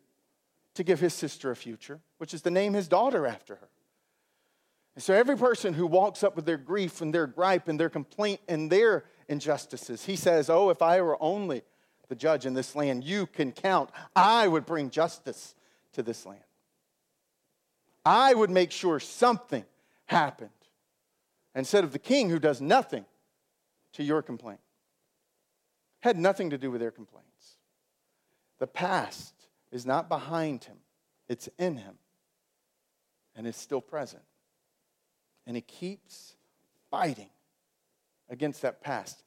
to 0.75 0.83
give 0.83 0.99
his 0.99 1.13
sister 1.13 1.51
a 1.51 1.55
future. 1.55 1.99
which 2.19 2.33
is 2.33 2.41
to 2.43 2.51
name 2.51 2.73
his 2.73 2.87
daughter 2.87 3.25
after 3.25 3.55
her. 3.55 3.69
And 4.99 5.03
so 5.05 5.13
every 5.13 5.37
person 5.37 5.73
who 5.73 5.87
walks 5.87 6.25
up 6.25 6.35
with 6.35 6.45
their 6.45 6.57
grief 6.57 6.99
and 6.99 7.13
their 7.13 7.25
gripe 7.25 7.69
and 7.69 7.79
their 7.79 7.89
complaint 7.89 8.41
and 8.49 8.69
their 8.69 9.05
injustices, 9.29 10.03
he 10.03 10.17
says, 10.17 10.49
Oh, 10.49 10.71
if 10.71 10.81
I 10.81 10.99
were 10.99 11.15
only 11.23 11.61
the 12.09 12.15
judge 12.15 12.45
in 12.45 12.53
this 12.53 12.75
land, 12.75 13.05
you 13.05 13.25
can 13.25 13.53
count. 13.53 13.91
I 14.13 14.49
would 14.49 14.65
bring 14.65 14.89
justice 14.89 15.55
to 15.93 16.03
this 16.03 16.25
land. 16.25 16.43
I 18.03 18.33
would 18.33 18.49
make 18.49 18.71
sure 18.71 18.99
something 18.99 19.63
happened 20.07 20.49
instead 21.55 21.85
of 21.85 21.93
the 21.93 21.97
king 21.97 22.29
who 22.29 22.37
does 22.37 22.59
nothing 22.59 23.05
to 23.93 24.03
your 24.03 24.21
complaint. 24.21 24.59
Had 26.01 26.17
nothing 26.17 26.49
to 26.49 26.57
do 26.57 26.71
with 26.71 26.81
their 26.81 26.91
complaints. 26.91 27.55
The 28.59 28.67
past 28.67 29.33
is 29.71 29.85
not 29.85 30.09
behind 30.09 30.65
him, 30.65 30.79
it's 31.29 31.47
in 31.57 31.77
him, 31.77 31.99
and 33.33 33.47
it's 33.47 33.61
still 33.61 33.79
present. 33.79 34.23
And 35.49 35.55
he 35.55 35.61
keeps 35.61 36.35
fighting 36.91 37.31
against 38.29 38.61
that 38.61 38.81
past. 38.81 39.23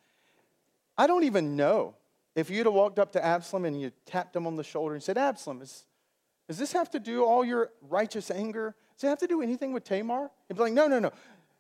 I 0.97 1.09
don't 1.09 1.25
even 1.25 1.57
know 1.57 1.97
if 2.37 2.49
you'd 2.49 2.67
have 2.67 2.75
walked 2.75 3.00
up 3.00 3.11
to 3.14 3.25
Absalom 3.25 3.64
and 3.64 3.81
you 3.81 3.91
tapped 4.07 4.37
him 4.37 4.47
on 4.47 4.55
the 4.55 4.62
shoulder 4.62 4.95
and 4.95 5.02
said, 5.02 5.19
Absalom, 5.19 5.61
is, 5.62 5.85
does 6.47 6.59
this 6.59 6.71
have 6.75 6.88
to 6.93 7.00
do 7.00 7.25
all 7.25 7.45
your 7.45 7.71
righteous 7.88 8.31
anger? 8.31 8.76
Does 8.97 9.02
it 9.02 9.09
have 9.09 9.19
to 9.19 9.26
do 9.26 9.43
anything 9.43 9.73
with 9.73 9.83
Tamar? 9.83 10.31
He'd 10.47 10.55
be 10.55 10.62
like, 10.62 10.73
no, 10.73 10.87
no, 10.87 11.00
no. 11.00 11.11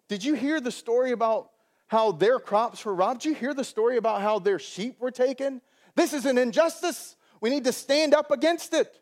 Did 0.06 0.22
you 0.22 0.34
hear 0.34 0.60
the 0.60 0.70
story 0.70 1.10
about 1.10 1.50
how 1.88 2.12
their 2.12 2.38
crops 2.38 2.84
were 2.84 2.94
robbed? 2.94 3.22
Did 3.22 3.30
you 3.30 3.34
hear 3.34 3.54
the 3.54 3.64
story 3.64 3.96
about 3.96 4.20
how 4.20 4.38
their 4.38 4.60
sheep 4.60 5.00
were 5.00 5.10
taken? 5.10 5.60
This 5.96 6.12
is 6.12 6.24
an 6.24 6.38
injustice. 6.38 7.16
We 7.40 7.50
need 7.50 7.64
to 7.64 7.72
stand 7.72 8.14
up 8.14 8.30
against 8.30 8.74
it. 8.74 9.00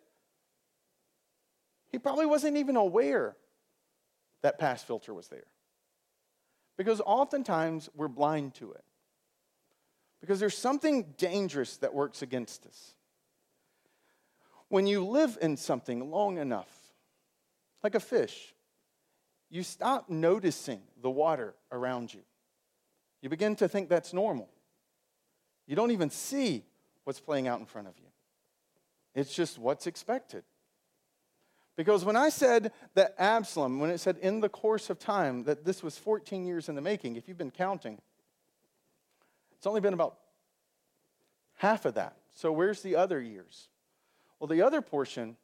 He 1.93 1.99
probably 1.99 2.25
wasn't 2.25 2.57
even 2.57 2.76
aware 2.76 3.37
that 4.42 4.59
pass 4.59 4.82
filter 4.82 5.12
was 5.14 5.28
there. 5.28 5.47
Because 6.76 7.00
oftentimes 7.04 7.88
we're 7.94 8.09
blind 8.09 8.54
to 8.54 8.73
it. 8.73 8.85
Because 10.20 10.40
there's 10.40 10.56
something 10.56 11.14
dangerous 11.16 11.76
that 11.78 11.94
works 11.94 12.23
against 12.23 12.66
us. 12.66 12.94
When 14.68 14.87
you 14.87 15.04
live 15.04 15.37
in 15.40 15.56
something 15.56 16.11
long 16.11 16.38
enough, 16.38 16.70
like 17.82 17.94
a 17.94 18.00
fish, 18.00 18.54
you 19.50 19.62
stop 19.62 20.09
noticing 20.09 20.80
the 21.02 21.11
water 21.11 21.54
around 21.73 22.14
you. 22.14 22.20
You 23.20 23.28
begin 23.28 23.56
to 23.56 23.68
think 23.68 23.88
that's 23.88 24.12
normal. 24.12 24.49
You 25.66 25.76
don't 25.76 25.90
even 25.90 26.11
see 26.11 26.64
what's 27.04 27.20
playing 27.20 27.49
out 27.49 27.61
in 27.61 27.66
front 27.66 27.88
of 27.88 27.94
you. 27.99 28.06
It's 29.14 29.35
just 29.35 29.59
what's 29.59 29.87
expected. 29.87 30.44
Because 31.77 32.05
when 32.05 32.17
I 32.17 32.29
said 32.29 32.73
that 32.95 33.15
Absalom, 33.19 33.81
when 33.81 33.91
it 33.91 33.99
said 33.99 34.19
in 34.19 34.41
the 34.41 34.49
course 34.49 34.91
of 34.91 34.99
time, 34.99 35.45
that 35.45 35.65
this 35.65 35.83
was 35.83 35.97
14 35.97 36.45
years 36.45 36.69
in 36.69 36.75
the 36.75 36.81
making, 36.81 37.17
if 37.17 37.29
you've 37.29 37.39
been 37.39 37.50
counting, 37.50 37.99
it's 39.57 39.67
only 39.67 39.81
been 39.81 39.95
about 39.95 40.17
half 41.57 41.85
of 41.85 41.95
that. 41.95 42.17
So 42.35 42.53
where's 42.53 42.83
the 42.83 42.97
other 42.97 43.21
years? 43.21 43.69
Well, 44.39 44.49
the 44.49 44.62
other 44.62 44.81
portion 44.81 45.37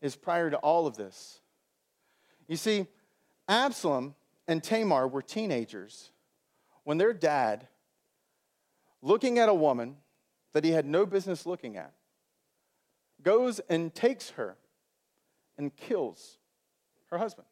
is 0.00 0.16
prior 0.16 0.50
to 0.50 0.56
all 0.58 0.86
of 0.86 0.96
this. 0.96 1.40
You 2.48 2.56
see, 2.56 2.86
Absalom 3.48 4.14
and 4.48 4.62
Tamar 4.62 5.06
were 5.06 5.22
teenagers 5.22 6.10
when 6.84 6.98
their 6.98 7.12
dad, 7.12 7.68
looking 9.02 9.38
at 9.38 9.48
a 9.48 9.54
woman 9.54 9.96
that 10.52 10.64
he 10.64 10.72
had 10.72 10.86
no 10.86 11.06
business 11.06 11.46
looking 11.46 11.76
at, 11.76 11.92
goes 13.22 13.60
and 13.68 13.94
takes 13.94 14.30
her 14.30 14.56
and 15.60 15.76
kills 15.76 16.38
her 17.10 17.18
husband. 17.18 17.46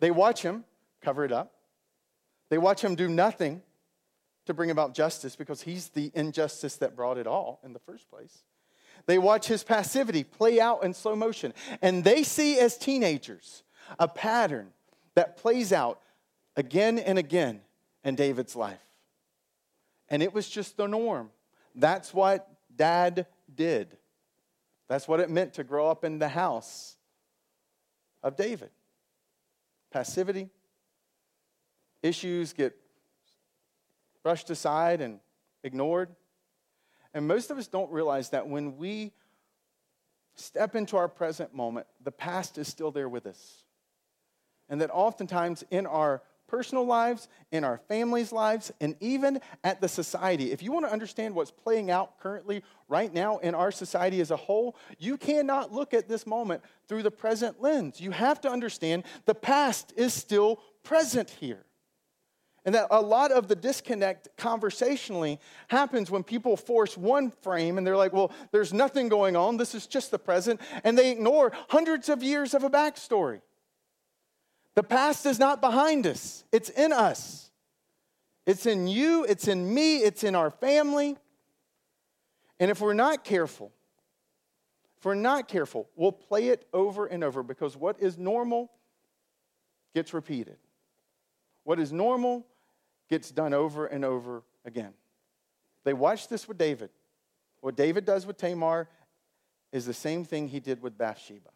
They 0.00 0.10
watch 0.10 0.42
him 0.42 0.64
cover 1.02 1.24
it 1.24 1.32
up. 1.32 1.52
They 2.48 2.58
watch 2.58 2.82
him 2.82 2.94
do 2.94 3.08
nothing 3.08 3.62
to 4.46 4.54
bring 4.54 4.70
about 4.70 4.94
justice 4.94 5.34
because 5.34 5.62
he's 5.62 5.88
the 5.88 6.12
injustice 6.14 6.76
that 6.76 6.94
brought 6.94 7.18
it 7.18 7.26
all 7.26 7.60
in 7.64 7.72
the 7.72 7.78
first 7.80 8.08
place. 8.08 8.44
They 9.06 9.18
watch 9.18 9.48
his 9.48 9.64
passivity 9.64 10.22
play 10.22 10.60
out 10.60 10.84
in 10.84 10.94
slow 10.94 11.16
motion. 11.16 11.52
And 11.82 12.04
they 12.04 12.22
see 12.22 12.58
as 12.58 12.78
teenagers 12.78 13.64
a 13.98 14.06
pattern 14.06 14.68
that 15.14 15.36
plays 15.36 15.72
out 15.72 16.00
again 16.56 16.98
and 16.98 17.18
again 17.18 17.60
in 18.04 18.14
David's 18.14 18.54
life. 18.54 18.80
And 20.08 20.22
it 20.22 20.32
was 20.32 20.48
just 20.48 20.76
the 20.76 20.86
norm. 20.86 21.30
That's 21.74 22.14
what 22.14 22.48
dad 22.74 23.26
did. 23.52 23.96
That's 24.88 25.08
what 25.08 25.20
it 25.20 25.30
meant 25.30 25.54
to 25.54 25.64
grow 25.64 25.90
up 25.90 26.04
in 26.04 26.18
the 26.18 26.28
house 26.28 26.96
of 28.22 28.36
David. 28.36 28.70
Passivity, 29.90 30.50
issues 32.02 32.52
get 32.52 32.76
brushed 34.22 34.50
aside 34.50 35.00
and 35.00 35.20
ignored. 35.62 36.10
And 37.12 37.28
most 37.28 37.50
of 37.50 37.58
us 37.58 37.68
don't 37.68 37.90
realize 37.92 38.30
that 38.30 38.48
when 38.48 38.76
we 38.76 39.12
step 40.34 40.74
into 40.74 40.96
our 40.96 41.08
present 41.08 41.54
moment, 41.54 41.86
the 42.02 42.10
past 42.10 42.58
is 42.58 42.66
still 42.66 42.90
there 42.90 43.08
with 43.08 43.26
us. 43.26 43.62
And 44.68 44.80
that 44.80 44.90
oftentimes 44.90 45.62
in 45.70 45.86
our 45.86 46.22
personal 46.46 46.84
lives, 46.84 47.28
in 47.50 47.64
our 47.64 47.78
families' 47.88 48.32
lives, 48.32 48.72
and 48.80 48.96
even 49.00 49.40
at 49.62 49.80
the 49.80 49.88
society. 49.88 50.52
If 50.52 50.62
you 50.62 50.72
want 50.72 50.86
to 50.86 50.92
understand 50.92 51.34
what's 51.34 51.50
playing 51.50 51.90
out 51.90 52.18
currently, 52.20 52.62
right 52.88 53.12
now, 53.12 53.38
in 53.38 53.54
our 53.54 53.70
society 53.70 54.20
as 54.20 54.30
a 54.30 54.36
whole, 54.36 54.76
you 54.98 55.16
cannot 55.16 55.72
look 55.72 55.94
at 55.94 56.08
this 56.08 56.26
moment 56.26 56.62
through 56.86 57.02
the 57.02 57.10
present 57.10 57.60
lens. 57.60 58.00
You 58.00 58.10
have 58.10 58.40
to 58.42 58.50
understand 58.50 59.04
the 59.24 59.34
past 59.34 59.92
is 59.96 60.12
still 60.12 60.60
present 60.82 61.30
here. 61.30 61.64
And 62.66 62.74
that 62.74 62.86
a 62.90 63.00
lot 63.00 63.30
of 63.30 63.48
the 63.48 63.56
disconnect 63.56 64.28
conversationally 64.38 65.38
happens 65.68 66.10
when 66.10 66.22
people 66.22 66.56
force 66.56 66.96
one 66.96 67.30
frame 67.30 67.76
and 67.76 67.86
they're 67.86 67.96
like, 67.96 68.14
well, 68.14 68.32
there's 68.52 68.72
nothing 68.72 69.08
going 69.08 69.36
on. 69.36 69.58
This 69.58 69.74
is 69.74 69.86
just 69.86 70.10
the 70.10 70.18
present. 70.18 70.60
And 70.82 70.96
they 70.96 71.10
ignore 71.10 71.52
hundreds 71.68 72.08
of 72.08 72.22
years 72.22 72.54
of 72.54 72.64
a 72.64 72.70
backstory. 72.70 73.42
The 74.74 74.82
past 74.82 75.26
is 75.26 75.38
not 75.38 75.60
behind 75.60 76.06
us, 76.06 76.44
it's 76.52 76.68
in 76.70 76.92
us. 76.92 77.50
It's 78.46 78.66
in 78.66 78.86
you, 78.86 79.24
it's 79.24 79.48
in 79.48 79.72
me, 79.72 79.98
it's 79.98 80.22
in 80.22 80.34
our 80.34 80.50
family. 80.50 81.16
And 82.60 82.70
if 82.70 82.80
we're 82.80 82.92
not 82.92 83.24
careful, 83.24 83.72
if 84.98 85.04
we're 85.04 85.14
not 85.14 85.48
careful, 85.48 85.88
we'll 85.96 86.12
play 86.12 86.48
it 86.48 86.66
over 86.72 87.06
and 87.06 87.24
over 87.24 87.42
because 87.42 87.76
what 87.76 88.00
is 88.00 88.18
normal 88.18 88.70
gets 89.94 90.12
repeated. 90.12 90.56
What 91.62 91.80
is 91.80 91.90
normal 91.90 92.46
gets 93.08 93.30
done 93.30 93.54
over 93.54 93.86
and 93.86 94.04
over 94.04 94.42
again. 94.64 94.92
They 95.84 95.92
watched 95.92 96.30
this 96.30 96.46
with 96.48 96.58
David. 96.58 96.90
What 97.60 97.76
David 97.76 98.04
does 98.04 98.26
with 98.26 98.36
Tamar 98.36 98.88
is 99.72 99.86
the 99.86 99.94
same 99.94 100.24
thing 100.24 100.48
he 100.48 100.60
did 100.60 100.82
with 100.82 100.96
Bathsheba. 100.96 101.50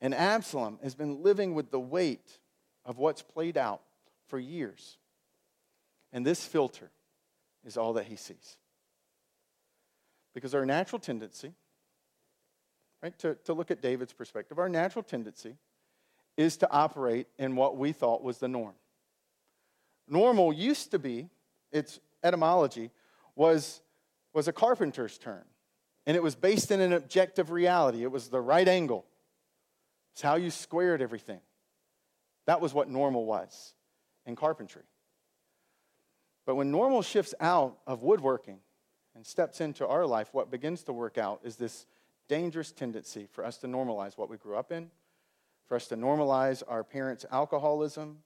And 0.00 0.14
Absalom 0.14 0.78
has 0.82 0.94
been 0.94 1.22
living 1.22 1.54
with 1.54 1.70
the 1.70 1.80
weight 1.80 2.38
of 2.84 2.98
what's 2.98 3.22
played 3.22 3.56
out 3.56 3.82
for 4.28 4.38
years. 4.38 4.96
And 6.12 6.24
this 6.24 6.44
filter 6.44 6.90
is 7.64 7.76
all 7.76 7.94
that 7.94 8.06
he 8.06 8.16
sees. 8.16 8.56
Because 10.34 10.54
our 10.54 10.64
natural 10.64 11.00
tendency, 11.00 11.52
right, 13.02 13.18
to, 13.18 13.34
to 13.44 13.52
look 13.52 13.70
at 13.70 13.82
David's 13.82 14.12
perspective, 14.12 14.58
our 14.58 14.68
natural 14.68 15.02
tendency 15.02 15.56
is 16.36 16.56
to 16.58 16.70
operate 16.70 17.26
in 17.38 17.56
what 17.56 17.76
we 17.76 17.92
thought 17.92 18.22
was 18.22 18.38
the 18.38 18.48
norm. 18.48 18.74
Normal 20.08 20.52
used 20.52 20.92
to 20.92 20.98
be, 20.98 21.28
its 21.72 21.98
etymology, 22.22 22.90
was, 23.34 23.82
was 24.32 24.48
a 24.48 24.52
carpenter's 24.52 25.18
term. 25.18 25.44
And 26.06 26.16
it 26.16 26.22
was 26.22 26.34
based 26.34 26.70
in 26.70 26.80
an 26.80 26.92
objective 26.92 27.50
reality. 27.50 28.02
It 28.02 28.10
was 28.10 28.28
the 28.28 28.40
right 28.40 28.66
angle. 28.66 29.04
It's 30.18 30.22
how 30.24 30.34
you 30.34 30.50
squared 30.50 31.00
everything. 31.00 31.38
That 32.46 32.60
was 32.60 32.74
what 32.74 32.90
normal 32.90 33.24
was 33.24 33.72
in 34.26 34.34
carpentry. 34.34 34.82
But 36.44 36.56
when 36.56 36.72
normal 36.72 37.02
shifts 37.02 37.36
out 37.38 37.78
of 37.86 38.02
woodworking 38.02 38.58
and 39.14 39.24
steps 39.24 39.60
into 39.60 39.86
our 39.86 40.04
life, 40.06 40.30
what 40.32 40.50
begins 40.50 40.82
to 40.82 40.92
work 40.92 41.18
out 41.18 41.42
is 41.44 41.54
this 41.54 41.86
dangerous 42.26 42.72
tendency 42.72 43.28
for 43.30 43.44
us 43.44 43.58
to 43.58 43.68
normalize 43.68 44.18
what 44.18 44.28
we 44.28 44.36
grew 44.36 44.56
up 44.56 44.72
in, 44.72 44.90
for 45.68 45.76
us 45.76 45.86
to 45.86 45.96
normalize 45.96 46.64
our 46.66 46.82
parents' 46.82 47.24
alcoholism, 47.30 48.18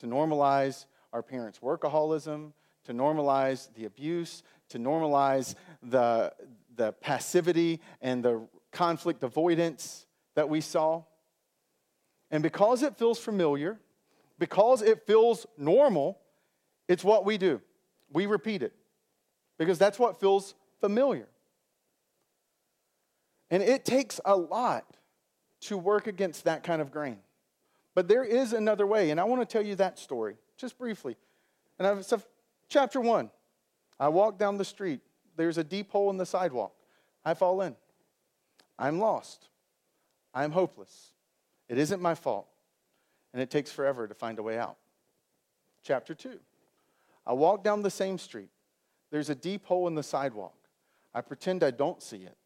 to 0.00 0.06
normalize 0.06 0.84
our 1.10 1.22
parents' 1.22 1.60
workaholism, 1.60 2.52
to 2.84 2.92
normalize 2.92 3.72
the 3.76 3.86
abuse, 3.86 4.42
to 4.68 4.78
normalize 4.78 5.54
the, 5.82 6.34
the 6.76 6.92
passivity 7.00 7.80
and 8.02 8.22
the 8.22 8.46
conflict 8.72 9.22
avoidance 9.22 10.04
that 10.34 10.46
we 10.46 10.60
saw. 10.60 11.02
And 12.30 12.42
because 12.42 12.82
it 12.82 12.96
feels 12.96 13.18
familiar, 13.18 13.78
because 14.38 14.82
it 14.82 15.06
feels 15.06 15.46
normal, 15.58 16.18
it's 16.88 17.04
what 17.04 17.24
we 17.24 17.38
do. 17.38 17.60
We 18.12 18.26
repeat 18.26 18.62
it 18.62 18.72
because 19.58 19.78
that's 19.78 19.98
what 19.98 20.20
feels 20.20 20.54
familiar. 20.80 21.28
And 23.50 23.62
it 23.62 23.84
takes 23.84 24.20
a 24.24 24.36
lot 24.36 24.96
to 25.62 25.76
work 25.76 26.06
against 26.06 26.44
that 26.44 26.62
kind 26.62 26.80
of 26.80 26.90
grain. 26.90 27.18
But 27.94 28.08
there 28.08 28.24
is 28.24 28.52
another 28.52 28.86
way, 28.86 29.10
and 29.10 29.20
I 29.20 29.24
want 29.24 29.42
to 29.42 29.46
tell 29.46 29.64
you 29.64 29.74
that 29.76 29.98
story 29.98 30.36
just 30.56 30.78
briefly. 30.78 31.16
And 31.78 31.86
I've, 31.86 32.04
so 32.04 32.22
chapter 32.68 33.00
one, 33.00 33.30
I 33.98 34.08
walk 34.08 34.38
down 34.38 34.56
the 34.56 34.64
street. 34.64 35.00
There's 35.36 35.58
a 35.58 35.64
deep 35.64 35.90
hole 35.90 36.10
in 36.10 36.16
the 36.16 36.26
sidewalk. 36.26 36.72
I 37.24 37.34
fall 37.34 37.60
in. 37.62 37.76
I'm 38.78 38.98
lost. 38.98 39.48
I'm 40.32 40.52
hopeless. 40.52 41.10
It 41.70 41.78
isn't 41.78 42.02
my 42.02 42.16
fault. 42.16 42.48
And 43.32 43.40
it 43.40 43.48
takes 43.48 43.70
forever 43.70 44.08
to 44.08 44.12
find 44.12 44.38
a 44.40 44.42
way 44.42 44.58
out. 44.58 44.76
Chapter 45.84 46.14
two, 46.14 46.40
I 47.24 47.32
walk 47.32 47.62
down 47.64 47.80
the 47.80 47.90
same 47.90 48.18
street. 48.18 48.50
There's 49.10 49.30
a 49.30 49.34
deep 49.34 49.64
hole 49.64 49.86
in 49.86 49.94
the 49.94 50.02
sidewalk. 50.02 50.56
I 51.14 51.20
pretend 51.20 51.62
I 51.62 51.70
don't 51.70 52.02
see 52.02 52.24
it. 52.24 52.36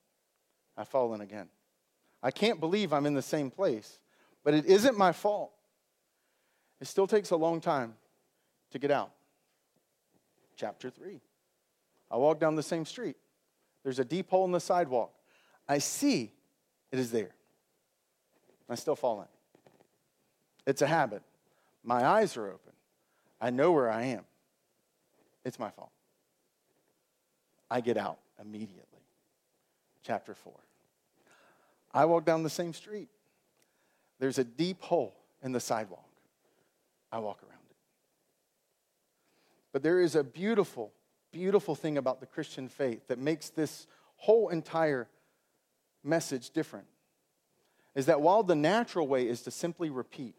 I 0.77 0.85
fall 0.85 1.15
in 1.15 1.23
again. 1.23 1.49
I 2.23 2.31
can't 2.31 2.61
believe 2.61 2.93
I'm 2.93 3.07
in 3.07 3.15
the 3.15 3.23
same 3.23 3.51
place, 3.51 3.99
but 4.45 4.55
it 4.55 4.67
isn't 4.67 4.97
my 4.97 5.13
fault. 5.13 5.53
It 6.81 6.87
still 6.87 7.07
takes 7.07 7.31
a 7.31 7.37
long 7.37 7.61
time 7.61 7.95
to 8.73 8.79
get 8.79 8.91
out. 8.91 9.11
Chapter 10.57 10.91
3. 10.91 11.21
I 12.11 12.17
walk 12.17 12.41
down 12.41 12.57
the 12.57 12.63
same 12.63 12.85
street. 12.85 13.17
There's 13.83 13.99
a 13.99 14.05
deep 14.05 14.31
hole 14.31 14.45
in 14.45 14.53
the 14.53 14.61
sidewalk. 14.61 15.13
I 15.67 15.79
see 15.79 16.31
it 16.93 16.99
is 16.99 17.11
there. 17.11 17.35
I 18.69 18.75
still 18.75 18.97
fall 18.97 19.21
in. 19.21 19.29
It's 20.67 20.83
a 20.83 20.87
habit. 20.87 21.23
My 21.83 22.05
eyes 22.05 22.37
are 22.37 22.47
open. 22.47 22.73
I 23.41 23.51
know 23.51 23.73
where 23.73 23.91
I 23.91 24.05
am. 24.05 24.25
It's 25.45 25.59
my 25.59 25.71
fault. 25.71 25.91
I 27.71 27.81
get 27.81 27.97
out 27.97 28.19
immediately. 28.41 28.83
Chapter 30.03 30.35
4. 30.35 30.53
I 31.93 32.05
walk 32.07 32.25
down 32.25 32.43
the 32.43 32.51
same 32.51 32.73
street. 32.73 33.09
There's 34.19 34.39
a 34.39 34.45
deep 34.45 34.81
hole 34.83 35.15
in 35.43 35.53
the 35.53 35.61
sidewalk. 35.61 36.09
I 37.13 37.19
walk 37.19 37.43
around 37.43 37.61
it. 37.71 37.77
But 39.73 39.83
there 39.83 40.01
is 40.01 40.15
a 40.15 40.25
beautiful, 40.25 40.93
beautiful 41.33 41.75
thing 41.75 41.99
about 41.99 42.21
the 42.21 42.27
Christian 42.27 42.69
faith 42.69 43.07
that 43.09 43.19
makes 43.19 43.51
this 43.51 43.87
whole 44.17 44.49
entire 44.49 45.09
message 46.03 46.51
different. 46.51 46.87
Is 47.95 48.07
that 48.07 48.21
while 48.21 48.43
the 48.43 48.57
natural 48.57 49.07
way 49.07 49.29
is 49.29 49.43
to 49.43 49.51
simply 49.51 49.91
repeat, 49.91 50.35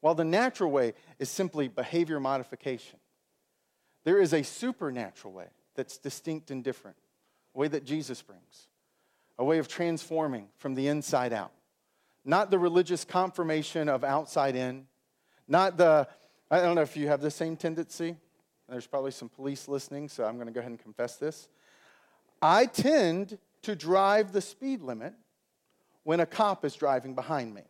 while 0.00 0.14
the 0.14 0.24
natural 0.24 0.70
way 0.70 0.94
is 1.18 1.30
simply 1.30 1.68
behavior 1.68 2.18
modification, 2.18 2.98
there 4.04 4.20
is 4.20 4.32
a 4.32 4.42
supernatural 4.42 5.32
way 5.32 5.46
that's 5.76 5.96
distinct 5.96 6.50
and 6.50 6.64
different, 6.64 6.96
a 7.54 7.58
way 7.58 7.68
that 7.68 7.84
Jesus 7.84 8.20
brings, 8.20 8.66
a 9.38 9.44
way 9.44 9.58
of 9.58 9.68
transforming 9.68 10.48
from 10.58 10.74
the 10.74 10.88
inside 10.88 11.32
out. 11.32 11.52
Not 12.24 12.50
the 12.50 12.58
religious 12.58 13.04
confirmation 13.04 13.88
of 13.88 14.02
outside 14.02 14.56
in, 14.56 14.86
not 15.46 15.76
the, 15.76 16.08
I 16.50 16.60
don't 16.60 16.74
know 16.74 16.82
if 16.82 16.96
you 16.96 17.08
have 17.08 17.20
the 17.20 17.30
same 17.30 17.56
tendency. 17.56 18.16
There's 18.68 18.86
probably 18.86 19.10
some 19.10 19.28
police 19.28 19.68
listening, 19.68 20.08
so 20.08 20.24
I'm 20.24 20.34
going 20.34 20.46
to 20.46 20.52
go 20.52 20.60
ahead 20.60 20.70
and 20.70 20.80
confess 20.80 21.16
this. 21.16 21.48
I 22.40 22.66
tend 22.66 23.38
to 23.62 23.76
drive 23.76 24.32
the 24.32 24.40
speed 24.40 24.82
limit 24.82 25.14
when 26.04 26.20
a 26.20 26.26
cop 26.26 26.64
is 26.64 26.74
driving 26.74 27.14
behind 27.14 27.54
me. 27.54 27.62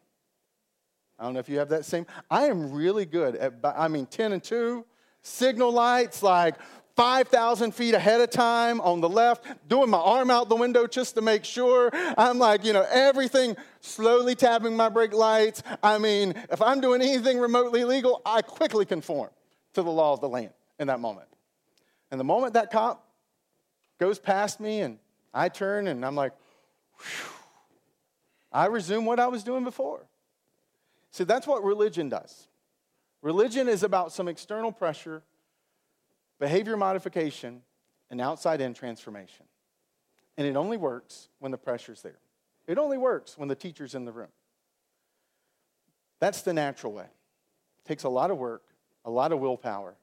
I 1.18 1.24
don't 1.24 1.34
know 1.34 1.40
if 1.40 1.48
you 1.48 1.58
have 1.58 1.68
that 1.68 1.84
same. 1.84 2.06
I 2.30 2.46
am 2.46 2.72
really 2.72 3.06
good 3.06 3.36
at, 3.36 3.54
I 3.64 3.88
mean, 3.88 4.06
10 4.06 4.32
and 4.32 4.42
2, 4.42 4.84
signal 5.22 5.70
lights, 5.70 6.22
like 6.22 6.56
5,000 6.96 7.72
feet 7.74 7.94
ahead 7.94 8.20
of 8.20 8.30
time 8.30 8.80
on 8.80 9.00
the 9.00 9.08
left, 9.08 9.44
doing 9.68 9.88
my 9.88 9.98
arm 9.98 10.30
out 10.30 10.48
the 10.48 10.56
window 10.56 10.86
just 10.86 11.14
to 11.14 11.22
make 11.22 11.44
sure. 11.44 11.90
I'm 11.92 12.38
like, 12.38 12.64
you 12.64 12.72
know, 12.72 12.86
everything, 12.90 13.56
slowly 13.80 14.34
tapping 14.34 14.76
my 14.76 14.88
brake 14.88 15.14
lights. 15.14 15.62
I 15.82 15.98
mean, 15.98 16.34
if 16.50 16.60
I'm 16.60 16.80
doing 16.80 17.00
anything 17.00 17.38
remotely 17.38 17.84
legal, 17.84 18.20
I 18.26 18.42
quickly 18.42 18.84
conform 18.84 19.30
to 19.74 19.82
the 19.82 19.90
law 19.90 20.12
of 20.12 20.20
the 20.20 20.28
land 20.28 20.50
in 20.78 20.88
that 20.88 21.00
moment. 21.00 21.28
And 22.10 22.20
the 22.20 22.24
moment 22.24 22.54
that 22.54 22.70
cop 22.70 23.06
goes 23.98 24.18
past 24.18 24.60
me 24.60 24.80
and 24.80 24.98
I 25.32 25.48
turn 25.48 25.86
and 25.86 26.04
I'm 26.04 26.14
like, 26.14 26.32
Whew, 26.98 27.31
I 28.52 28.66
resume 28.66 29.04
what 29.04 29.18
I 29.18 29.28
was 29.28 29.42
doing 29.42 29.64
before. 29.64 30.06
See, 31.10 31.24
that's 31.24 31.46
what 31.46 31.64
religion 31.64 32.08
does. 32.08 32.48
Religion 33.22 33.68
is 33.68 33.82
about 33.82 34.12
some 34.12 34.28
external 34.28 34.72
pressure 34.72 35.22
behavior 36.42 36.76
modification, 36.76 37.62
and 38.10 38.20
outside 38.20 38.60
in 38.60 38.74
transformation. 38.74 39.46
And 40.36 40.44
it 40.44 40.56
only 40.56 40.76
works 40.76 41.28
when 41.38 41.52
the 41.52 41.56
pressure's 41.56 42.02
there. 42.02 42.18
It 42.66 42.78
only 42.78 42.98
works 42.98 43.38
when 43.38 43.46
the 43.46 43.54
teacher's 43.54 43.94
in 43.94 44.04
the 44.04 44.10
room. 44.10 44.32
That's 46.18 46.42
the 46.42 46.52
natural 46.52 46.94
way. 46.94 47.04
It 47.04 47.86
takes 47.86 48.02
a 48.02 48.08
lot 48.08 48.32
of 48.32 48.38
work, 48.38 48.64
a 49.04 49.10
lot 49.10 49.30
of 49.30 49.38
willpower. 49.38 49.94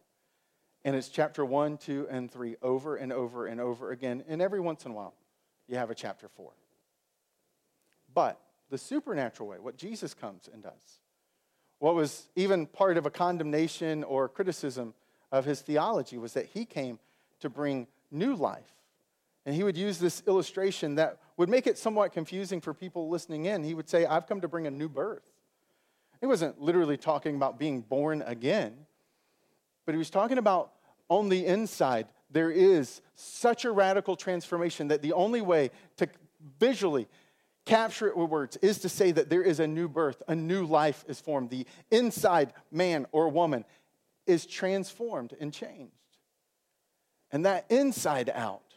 And 0.86 0.96
it's 0.96 1.10
chapter 1.10 1.44
one, 1.44 1.78
two, 1.78 2.08
and 2.10 2.32
three 2.32 2.56
over 2.62 2.96
and 2.96 3.12
over 3.12 3.46
and 3.46 3.60
over 3.60 3.92
again. 3.92 4.24
And 4.30 4.42
every 4.42 4.62
once 4.62 4.86
in 4.86 4.92
a 4.92 4.94
while, 4.94 5.16
you 5.68 5.76
have 5.76 5.90
a 5.90 5.96
chapter 5.96 6.30
four. 6.30 6.54
But 8.20 8.38
the 8.70 8.78
supernatural 8.78 9.48
way, 9.48 9.60
what 9.60 9.78
Jesus 9.78 10.14
comes 10.14 10.50
and 10.52 10.62
does, 10.62 11.00
what 11.78 11.96
was 11.96 12.28
even 12.36 12.66
part 12.66 12.98
of 12.98 13.06
a 13.06 13.10
condemnation 13.10 14.04
or 14.04 14.28
criticism 14.28 14.94
of 15.32 15.46
his 15.46 15.62
theology 15.62 16.18
was 16.18 16.34
that 16.34 16.48
he 16.48 16.66
came 16.66 17.00
to 17.40 17.50
bring 17.50 17.88
new 18.12 18.36
life. 18.36 18.74
And 19.46 19.56
he 19.56 19.64
would 19.64 19.78
use 19.78 20.00
this 20.00 20.22
illustration 20.28 20.96
that 20.96 21.18
would 21.38 21.48
make 21.48 21.66
it 21.66 21.78
somewhat 21.78 22.12
confusing 22.12 22.60
for 22.60 22.74
people 22.74 23.08
listening 23.08 23.46
in. 23.46 23.64
He 23.64 23.74
would 23.74 23.88
say, 23.88 24.06
I've 24.06 24.28
come 24.28 24.42
to 24.42 24.50
bring 24.50 24.68
a 24.68 24.72
new 24.72 24.90
birth. 24.90 25.32
He 26.20 26.26
wasn't 26.26 26.60
literally 26.60 26.98
talking 26.98 27.38
about 27.38 27.58
being 27.58 27.80
born 27.80 28.22
again, 28.24 28.76
but 29.86 29.94
he 29.94 29.98
was 29.98 30.10
talking 30.10 30.40
about 30.40 30.74
on 31.08 31.30
the 31.30 31.46
inside, 31.46 32.08
there 32.30 32.52
is 32.52 33.00
such 33.16 33.64
a 33.64 33.72
radical 33.72 34.18
transformation 34.18 34.90
that 34.90 35.02
the 35.02 35.14
only 35.14 35.40
way 35.40 35.72
to 35.96 36.10
visually 36.60 37.08
capture 37.70 38.08
it 38.08 38.18
with 38.18 38.30
words 38.30 38.58
is 38.58 38.80
to 38.80 38.90
say 38.90 39.12
that 39.12 39.30
there 39.30 39.44
is 39.44 39.60
a 39.60 39.68
new 39.68 39.88
birth, 39.88 40.22
a 40.28 40.36
new 40.36 40.66
life 40.66 41.06
is 41.08 41.22
formed. 41.22 41.52
The 41.52 41.68
inside 41.92 42.52
man 42.72 43.06
or 43.12 43.30
woman 43.30 43.64
is 44.26 44.48
transformed 44.48 45.36
and 45.40 45.54
changed. 45.54 45.94
And 47.32 47.46
that 47.46 47.66
inside 47.70 48.30
out 48.34 48.74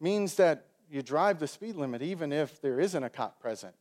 means 0.00 0.36
that 0.36 0.64
you 0.90 1.02
drive 1.02 1.38
the 1.38 1.46
speed 1.46 1.76
limit 1.76 2.00
even 2.00 2.32
if 2.32 2.62
there 2.62 2.80
isn't 2.80 3.04
a 3.04 3.10
cop 3.10 3.40
present. 3.40 3.74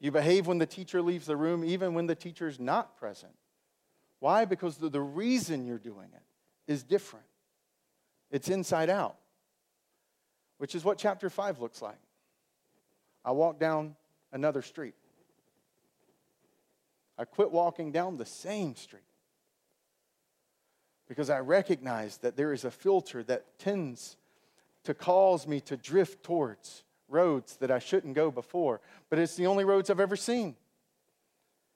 You 0.00 0.10
behave 0.10 0.48
when 0.48 0.58
the 0.58 0.66
teacher 0.66 1.00
leaves 1.00 1.26
the 1.26 1.36
room, 1.36 1.64
even 1.64 1.94
when 1.94 2.06
the 2.06 2.16
teacher's 2.16 2.58
not 2.58 2.98
present. 2.98 3.32
Why? 4.18 4.44
Because 4.44 4.76
the, 4.76 4.88
the 4.88 5.00
reason 5.00 5.66
you're 5.66 5.78
doing 5.78 6.08
it 6.12 6.72
is 6.72 6.82
different. 6.82 7.26
It's 8.32 8.48
inside 8.48 8.90
out, 8.90 9.16
which 10.58 10.74
is 10.74 10.84
what 10.84 10.98
chapter 10.98 11.30
5 11.30 11.60
looks 11.60 11.80
like. 11.80 11.98
I 13.24 13.32
walk 13.32 13.58
down 13.58 13.96
another 14.32 14.62
street. 14.62 14.94
I 17.16 17.24
quit 17.24 17.50
walking 17.50 17.92
down 17.92 18.16
the 18.16 18.26
same 18.26 18.74
street 18.74 19.02
because 21.08 21.30
I 21.30 21.40
recognize 21.40 22.18
that 22.18 22.36
there 22.36 22.52
is 22.52 22.64
a 22.64 22.70
filter 22.70 23.22
that 23.24 23.58
tends 23.58 24.16
to 24.84 24.94
cause 24.94 25.46
me 25.46 25.60
to 25.60 25.76
drift 25.76 26.24
towards 26.24 26.82
roads 27.08 27.56
that 27.58 27.70
I 27.70 27.78
shouldn't 27.78 28.14
go 28.14 28.30
before. 28.30 28.80
But 29.10 29.18
it's 29.18 29.36
the 29.36 29.46
only 29.46 29.64
roads 29.64 29.90
I've 29.90 30.00
ever 30.00 30.16
seen. 30.16 30.56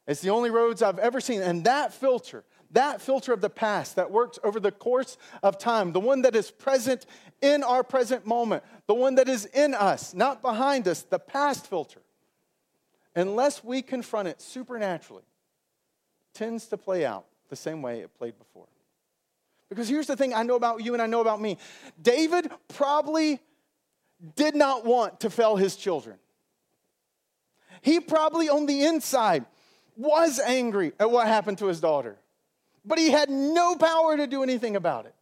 It's 0.07 0.21
the 0.21 0.31
only 0.31 0.51
roads 0.51 0.83
I've 0.83 0.99
ever 0.99 1.21
seen. 1.21 1.43
And 1.43 1.65
that 1.65 1.93
filter, 1.93 2.45
that 2.73 3.01
filter 3.01 3.33
of 3.33 3.41
the 3.41 3.51
past 3.51 3.97
that 3.97 4.11
works 4.11 4.39
over 4.45 4.61
the 4.61 4.73
course 4.73 5.17
of 5.43 5.59
time, 5.59 5.93
the 5.93 6.01
one 6.01 6.23
that 6.23 6.37
is 6.37 6.51
present 6.51 7.07
in 7.41 7.63
our 7.63 7.83
present 7.83 8.27
moment, 8.27 8.63
the 8.87 8.95
one 8.95 9.15
that 9.17 9.29
is 9.29 9.47
in 9.47 9.75
us, 9.75 10.15
not 10.15 10.43
behind 10.43 10.87
us, 10.87 11.03
the 11.03 11.19
past 11.19 11.67
filter, 11.67 12.01
unless 13.15 13.65
we 13.65 13.83
confront 13.83 14.29
it 14.29 14.41
supernaturally, 14.41 15.25
tends 16.35 16.67
to 16.67 16.77
play 16.77 17.05
out 17.05 17.27
the 17.49 17.57
same 17.57 17.83
way 17.83 18.01
it 18.01 18.17
played 18.19 18.39
before. 18.39 18.67
Because 19.69 19.89
here's 19.89 20.07
the 20.07 20.17
thing 20.17 20.35
I 20.35 20.43
know 20.43 20.57
about 20.57 20.85
you 20.85 20.95
and 20.95 21.03
I 21.03 21.07
know 21.07 21.21
about 21.21 21.41
me 21.41 21.59
David 22.01 22.51
probably 22.69 23.41
did 24.37 24.55
not 24.55 24.85
want 24.85 25.21
to 25.21 25.31
fail 25.31 25.57
his 25.57 25.77
children. 25.77 26.19
He 27.83 28.01
probably 28.01 28.49
on 28.49 28.67
the 28.67 28.85
inside 28.85 29.45
was 29.97 30.41
angry 30.41 30.93
at 30.99 31.11
what 31.11 31.27
happened 31.27 31.59
to 31.59 31.67
his 31.67 31.81
daughter, 31.81 32.17
but 32.89 32.99
he 32.99 33.11
had 33.11 33.31
no 33.31 33.77
power 33.77 34.17
to 34.17 34.27
do 34.27 34.43
anything 34.43 34.75
about 34.75 35.07
it. 35.07 35.15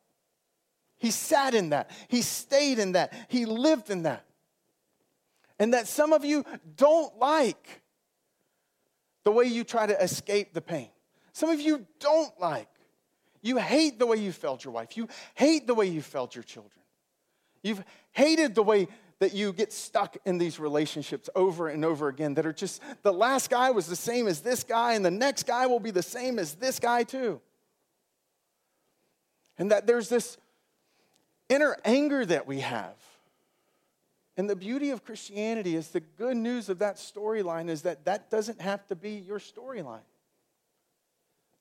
He 0.96 1.10
sat 1.10 1.54
in 1.54 1.70
that, 1.70 1.90
he 2.08 2.22
stayed 2.22 2.78
in 2.78 2.92
that, 2.92 3.12
he 3.28 3.44
lived 3.44 3.90
in 3.90 4.04
that. 4.04 4.24
And 5.58 5.74
that 5.74 5.88
some 5.88 6.12
of 6.12 6.24
you 6.24 6.44
don't 6.76 7.18
like 7.18 7.82
the 9.24 9.32
way 9.32 9.44
you 9.44 9.64
try 9.64 9.86
to 9.86 10.02
escape 10.02 10.54
the 10.54 10.60
pain. 10.60 10.88
Some 11.32 11.50
of 11.50 11.60
you 11.60 11.86
don't 11.98 12.38
like 12.40 12.68
you 13.46 13.58
hate 13.58 13.98
the 13.98 14.06
way 14.06 14.16
you 14.16 14.32
felt 14.32 14.64
your 14.64 14.72
wife. 14.72 14.96
You 14.96 15.08
hate 15.34 15.66
the 15.68 15.74
way 15.74 15.86
you 15.86 16.02
felt 16.02 16.34
your 16.34 16.42
children. 16.42 16.72
You've 17.62 17.82
hated 18.10 18.56
the 18.56 18.62
way 18.62 18.88
that 19.20 19.34
you 19.34 19.52
get 19.52 19.72
stuck 19.72 20.16
in 20.26 20.36
these 20.36 20.58
relationships 20.58 21.30
over 21.34 21.68
and 21.68 21.84
over 21.84 22.08
again 22.08 22.34
that 22.34 22.44
are 22.44 22.52
just 22.52 22.82
the 23.02 23.12
last 23.12 23.48
guy 23.48 23.70
was 23.70 23.86
the 23.86 23.96
same 23.96 24.26
as 24.26 24.40
this 24.40 24.64
guy, 24.64 24.94
and 24.94 25.04
the 25.04 25.10
next 25.10 25.44
guy 25.44 25.66
will 25.66 25.80
be 25.80 25.90
the 25.92 26.02
same 26.02 26.38
as 26.38 26.54
this 26.54 26.78
guy, 26.78 27.04
too. 27.04 27.40
And 29.58 29.70
that 29.70 29.86
there's 29.86 30.08
this 30.08 30.36
inner 31.48 31.76
anger 31.84 32.24
that 32.26 32.46
we 32.46 32.60
have. 32.60 32.94
And 34.36 34.50
the 34.50 34.56
beauty 34.56 34.90
of 34.90 35.04
Christianity 35.04 35.76
is 35.76 35.88
the 35.88 36.00
good 36.00 36.36
news 36.36 36.68
of 36.68 36.80
that 36.80 36.96
storyline 36.96 37.70
is 37.70 37.82
that 37.82 38.04
that 38.04 38.30
doesn't 38.30 38.60
have 38.60 38.86
to 38.88 38.94
be 38.94 39.12
your 39.12 39.38
storyline. 39.38 40.04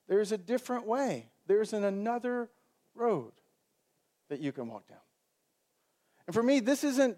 There's 0.07 0.31
a 0.31 0.37
different 0.37 0.85
way, 0.85 1.29
there's 1.47 1.73
an 1.73 1.83
another 1.83 2.49
road 2.93 3.31
that 4.29 4.39
you 4.39 4.51
can 4.51 4.67
walk 4.67 4.87
down. 4.87 4.97
And 6.27 6.33
for 6.33 6.43
me, 6.43 6.59
this 6.59 6.83
isn't 6.83 7.17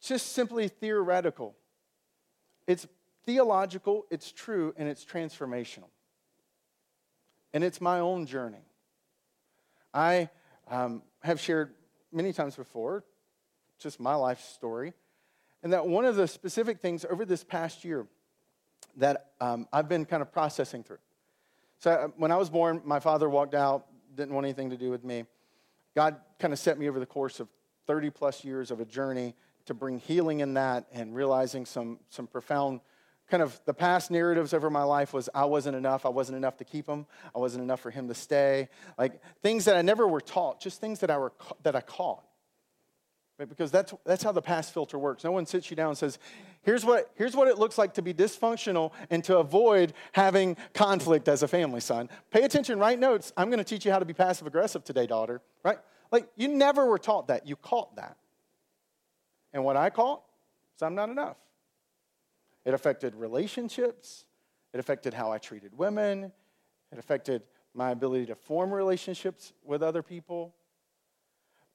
just 0.00 0.32
simply 0.32 0.68
theoretical, 0.68 1.54
it's 2.66 2.86
theological, 3.24 4.06
it's 4.10 4.32
true, 4.32 4.74
and 4.76 4.88
it's 4.88 5.04
transformational. 5.04 5.90
And 7.52 7.64
it's 7.64 7.80
my 7.80 8.00
own 8.00 8.26
journey. 8.26 8.64
I 9.96 10.28
um, 10.70 11.02
have 11.22 11.40
shared 11.40 11.72
many 12.12 12.32
times 12.34 12.54
before, 12.54 13.02
just 13.78 13.98
my 13.98 14.14
life 14.14 14.40
story, 14.40 14.92
and 15.62 15.72
that 15.72 15.86
one 15.86 16.04
of 16.04 16.16
the 16.16 16.28
specific 16.28 16.80
things 16.80 17.06
over 17.08 17.24
this 17.24 17.42
past 17.42 17.82
year 17.82 18.06
that 18.96 19.30
um, 19.40 19.66
I've 19.72 19.88
been 19.88 20.04
kind 20.04 20.20
of 20.20 20.30
processing 20.30 20.82
through. 20.82 20.98
So 21.78 21.90
uh, 21.90 22.08
when 22.18 22.30
I 22.30 22.36
was 22.36 22.50
born, 22.50 22.82
my 22.84 23.00
father 23.00 23.28
walked 23.28 23.54
out, 23.54 23.86
didn't 24.14 24.34
want 24.34 24.44
anything 24.44 24.68
to 24.70 24.76
do 24.76 24.90
with 24.90 25.02
me. 25.02 25.24
God 25.94 26.16
kind 26.38 26.52
of 26.52 26.58
set 26.58 26.78
me 26.78 26.88
over 26.90 27.00
the 27.00 27.06
course 27.06 27.40
of 27.40 27.48
30 27.86 28.10
plus 28.10 28.44
years 28.44 28.70
of 28.70 28.80
a 28.80 28.84
journey 28.84 29.34
to 29.64 29.72
bring 29.72 29.98
healing 29.98 30.40
in 30.40 30.54
that 30.54 30.86
and 30.92 31.14
realizing 31.14 31.64
some, 31.64 32.00
some 32.10 32.26
profound 32.26 32.80
kind 33.28 33.42
of 33.42 33.60
the 33.64 33.74
past 33.74 34.10
narratives 34.10 34.54
over 34.54 34.70
my 34.70 34.82
life 34.82 35.12
was 35.12 35.28
I 35.34 35.44
wasn't 35.44 35.76
enough. 35.76 36.06
I 36.06 36.10
wasn't 36.10 36.36
enough 36.36 36.56
to 36.58 36.64
keep 36.64 36.86
him. 36.86 37.06
I 37.34 37.38
wasn't 37.38 37.64
enough 37.64 37.80
for 37.80 37.90
him 37.90 38.08
to 38.08 38.14
stay. 38.14 38.68
Like 38.96 39.20
things 39.42 39.64
that 39.64 39.76
I 39.76 39.82
never 39.82 40.06
were 40.06 40.20
taught, 40.20 40.60
just 40.60 40.80
things 40.80 41.00
that 41.00 41.10
I, 41.10 41.18
were, 41.18 41.32
that 41.62 41.74
I 41.74 41.80
caught. 41.80 42.24
Right? 43.38 43.48
Because 43.48 43.70
that's, 43.70 43.92
that's 44.06 44.22
how 44.22 44.32
the 44.32 44.40
past 44.40 44.72
filter 44.72 44.98
works. 44.98 45.22
No 45.22 45.32
one 45.32 45.44
sits 45.44 45.68
you 45.70 45.76
down 45.76 45.90
and 45.90 45.98
says, 45.98 46.18
here's 46.62 46.84
what, 46.84 47.10
here's 47.16 47.36
what 47.36 47.48
it 47.48 47.58
looks 47.58 47.76
like 47.76 47.94
to 47.94 48.02
be 48.02 48.14
dysfunctional 48.14 48.92
and 49.10 49.22
to 49.24 49.38
avoid 49.38 49.92
having 50.12 50.56
conflict 50.72 51.28
as 51.28 51.42
a 51.42 51.48
family, 51.48 51.80
son. 51.80 52.08
Pay 52.30 52.44
attention, 52.44 52.78
write 52.78 52.98
notes. 52.98 53.32
I'm 53.36 53.48
going 53.50 53.58
to 53.58 53.64
teach 53.64 53.84
you 53.84 53.92
how 53.92 53.98
to 53.98 54.06
be 54.06 54.14
passive 54.14 54.46
aggressive 54.46 54.84
today, 54.84 55.06
daughter. 55.06 55.42
Right? 55.62 55.78
Like 56.10 56.28
you 56.36 56.48
never 56.48 56.86
were 56.86 56.98
taught 56.98 57.28
that. 57.28 57.46
You 57.46 57.56
caught 57.56 57.96
that. 57.96 58.16
And 59.52 59.64
what 59.64 59.76
I 59.76 59.90
caught 59.90 60.22
is 60.76 60.82
I'm 60.82 60.94
not 60.94 61.10
enough. 61.10 61.36
It 62.66 62.74
affected 62.74 63.14
relationships. 63.14 64.26
It 64.74 64.80
affected 64.80 65.14
how 65.14 65.32
I 65.32 65.38
treated 65.38 65.78
women. 65.78 66.32
It 66.92 66.98
affected 66.98 67.42
my 67.72 67.92
ability 67.92 68.26
to 68.26 68.34
form 68.34 68.72
relationships 68.72 69.52
with 69.64 69.82
other 69.82 70.02
people. 70.02 70.54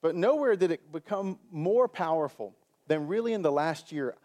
But 0.02 0.16
nowhere 0.16 0.56
did 0.56 0.70
it 0.72 0.92
become 0.92 1.40
more 1.50 1.88
powerful 1.88 2.56
than 2.88 3.08
really 3.08 3.34
in 3.34 3.42
the 3.42 3.52
last 3.52 3.92
year. 3.92 4.16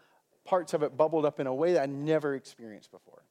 Parts 0.43 0.73
of 0.73 0.83
it 0.83 0.97
bubbled 0.97 1.25
up 1.25 1.39
in 1.39 1.47
a 1.47 1.53
way 1.53 1.73
that 1.73 1.83
I 1.83 1.85
never 1.85 2.35
experienced 2.35 2.91
before. 2.91 3.23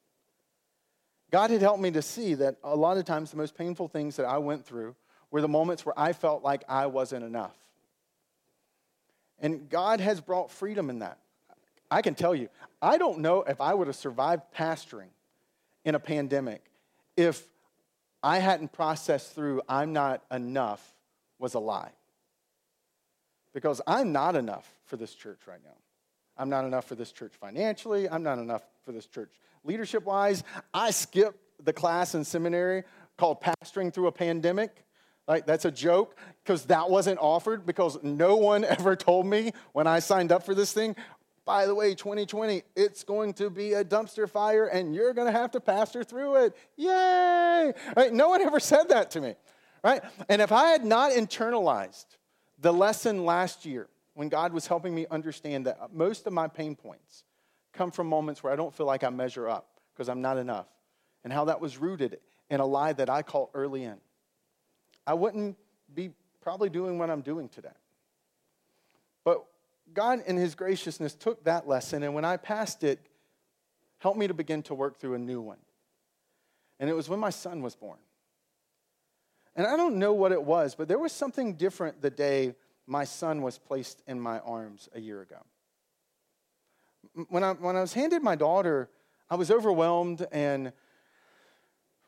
God 1.29 1.51
had 1.51 1.61
helped 1.61 1.81
me 1.81 1.91
to 1.91 2.01
see 2.01 2.33
that 2.35 2.55
a 2.63 2.75
lot 2.75 2.97
of 2.97 3.05
times 3.05 3.31
the 3.31 3.37
most 3.37 3.55
painful 3.55 3.87
things 3.87 4.15
that 4.15 4.25
I 4.25 4.39
went 4.39 4.65
through 4.65 4.95
were 5.29 5.41
the 5.41 5.47
moments 5.47 5.85
where 5.85 5.97
I 5.99 6.13
felt 6.13 6.41
like 6.41 6.63
I 6.67 6.87
wasn't 6.87 7.23
enough. 7.23 7.55
And 9.39 9.69
God 9.69 9.99
has 9.99 10.21
brought 10.21 10.49
freedom 10.49 10.89
in 10.89 10.99
that. 10.99 11.19
I 11.89 12.01
can 12.01 12.15
tell 12.15 12.35
you, 12.35 12.49
I 12.81 12.97
don't 12.97 13.19
know 13.19 13.43
if 13.43 13.61
I 13.61 13.73
would 13.73 13.87
have 13.87 13.95
survived 13.95 14.43
pastoring 14.55 15.09
in 15.85 15.95
a 15.95 15.99
pandemic 15.99 16.63
if 17.15 17.43
I 18.21 18.39
hadn't 18.39 18.73
processed 18.73 19.33
through 19.33 19.61
I'm 19.69 19.93
not 19.93 20.23
enough 20.31 20.85
was 21.39 21.53
a 21.53 21.59
lie. 21.59 21.91
Because 23.53 23.81
I'm 23.87 24.11
not 24.11 24.35
enough 24.35 24.69
for 24.85 24.97
this 24.97 25.13
church 25.13 25.39
right 25.47 25.63
now. 25.63 25.77
I'm 26.37 26.49
not 26.49 26.65
enough 26.65 26.85
for 26.85 26.95
this 26.95 27.11
church 27.11 27.33
financially. 27.39 28.07
I'm 28.07 28.21
not 28.21 28.37
enough 28.37 28.63
for 28.85 28.91
this 28.91 29.07
church 29.07 29.31
leadership 29.63 30.05
wise. 30.05 30.43
I 30.73 30.91
skipped 30.91 31.39
the 31.63 31.73
class 31.73 32.13
in 32.15 32.23
seminary 32.23 32.83
called 33.17 33.41
Pastoring 33.41 33.91
Through 33.91 34.07
a 34.07 34.11
Pandemic 34.11 34.85
Right? 35.27 35.45
That's 35.45 35.65
a 35.65 35.71
joke 35.71 36.15
because 36.43 36.65
that 36.65 36.89
wasn't 36.89 37.19
offered 37.19 37.65
because 37.65 38.01
no 38.01 38.37
one 38.37 38.63
ever 38.63 38.95
told 38.95 39.25
me 39.25 39.51
when 39.73 39.85
I 39.85 39.99
signed 39.99 40.31
up 40.31 40.43
for 40.43 40.55
this 40.55 40.71
thing. 40.71 40.95
By 41.47 41.65
the 41.65 41.73
way, 41.73 41.95
2020, 41.95 42.63
it's 42.75 43.05
going 43.05 43.33
to 43.35 43.49
be 43.49 43.71
a 43.71 43.85
dumpster 43.85 44.29
fire 44.29 44.67
and 44.67 44.93
you're 44.93 45.13
going 45.13 45.27
to 45.27 45.31
have 45.31 45.51
to 45.51 45.61
pastor 45.61 46.03
through 46.03 46.43
it. 46.43 46.57
Yay! 46.75 47.71
Right? 47.95 48.11
No 48.11 48.27
one 48.27 48.41
ever 48.41 48.59
said 48.59 48.89
that 48.89 49.11
to 49.11 49.21
me. 49.21 49.33
Right? 49.81 50.01
And 50.27 50.41
if 50.41 50.51
I 50.51 50.71
had 50.71 50.83
not 50.83 51.13
internalized 51.13 52.05
the 52.59 52.73
lesson 52.73 53.23
last 53.23 53.65
year 53.65 53.87
when 54.13 54.27
God 54.27 54.51
was 54.51 54.67
helping 54.67 54.93
me 54.93 55.05
understand 55.09 55.67
that 55.67 55.93
most 55.93 56.27
of 56.27 56.33
my 56.33 56.49
pain 56.49 56.75
points 56.75 57.23
come 57.71 57.91
from 57.91 58.07
moments 58.07 58.43
where 58.43 58.51
I 58.51 58.57
don't 58.57 58.75
feel 58.75 58.85
like 58.85 59.05
I 59.05 59.09
measure 59.09 59.47
up 59.47 59.69
because 59.93 60.09
I'm 60.09 60.21
not 60.21 60.37
enough, 60.37 60.67
and 61.23 61.31
how 61.31 61.45
that 61.45 61.61
was 61.61 61.77
rooted 61.77 62.19
in 62.49 62.59
a 62.59 62.65
lie 62.65 62.91
that 62.93 63.09
I 63.09 63.21
caught 63.21 63.51
early 63.53 63.83
in. 63.83 63.97
I 65.05 65.13
wouldn't 65.13 65.55
be 65.93 66.09
probably 66.41 66.69
doing 66.69 66.97
what 66.97 67.09
I'm 67.09 67.21
doing 67.21 67.47
today. 67.47 67.69
God, 69.93 70.21
in 70.25 70.37
His 70.37 70.55
graciousness, 70.55 71.15
took 71.15 71.43
that 71.45 71.67
lesson, 71.67 72.03
and 72.03 72.13
when 72.13 72.25
I 72.25 72.37
passed 72.37 72.83
it, 72.83 72.99
helped 73.99 74.19
me 74.19 74.27
to 74.27 74.33
begin 74.33 74.61
to 74.63 74.75
work 74.75 74.99
through 74.99 75.15
a 75.15 75.19
new 75.19 75.41
one. 75.41 75.57
And 76.79 76.89
it 76.89 76.93
was 76.93 77.09
when 77.09 77.19
my 77.19 77.31
son 77.31 77.61
was 77.61 77.75
born. 77.75 77.97
And 79.55 79.65
I 79.65 79.75
don't 79.75 79.95
know 79.95 80.13
what 80.13 80.31
it 80.31 80.43
was, 80.43 80.75
but 80.75 80.87
there 80.87 80.99
was 80.99 81.11
something 81.11 81.55
different 81.55 82.01
the 82.01 82.11
day 82.11 82.53
my 82.85 83.03
son 83.03 83.41
was 83.41 83.57
placed 83.57 84.03
in 84.07 84.19
my 84.19 84.39
arms 84.39 84.87
a 84.93 84.99
year 84.99 85.21
ago. 85.21 85.43
When 87.29 87.43
I, 87.43 87.53
when 87.53 87.75
I 87.75 87.81
was 87.81 87.93
handed 87.93 88.21
my 88.21 88.35
daughter, 88.35 88.89
I 89.29 89.35
was 89.35 89.49
overwhelmed 89.49 90.25
and 90.31 90.71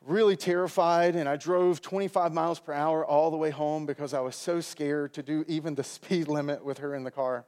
really 0.06 0.36
terrified, 0.36 1.16
and 1.16 1.28
I 1.28 1.36
drove 1.36 1.82
25 1.82 2.32
miles 2.32 2.60
per 2.60 2.72
hour 2.72 3.04
all 3.04 3.30
the 3.30 3.36
way 3.36 3.50
home 3.50 3.84
because 3.84 4.14
I 4.14 4.20
was 4.20 4.36
so 4.36 4.60
scared 4.60 5.12
to 5.14 5.22
do 5.22 5.44
even 5.48 5.74
the 5.74 5.84
speed 5.84 6.28
limit 6.28 6.64
with 6.64 6.78
her 6.78 6.94
in 6.94 7.04
the 7.04 7.10
car. 7.10 7.44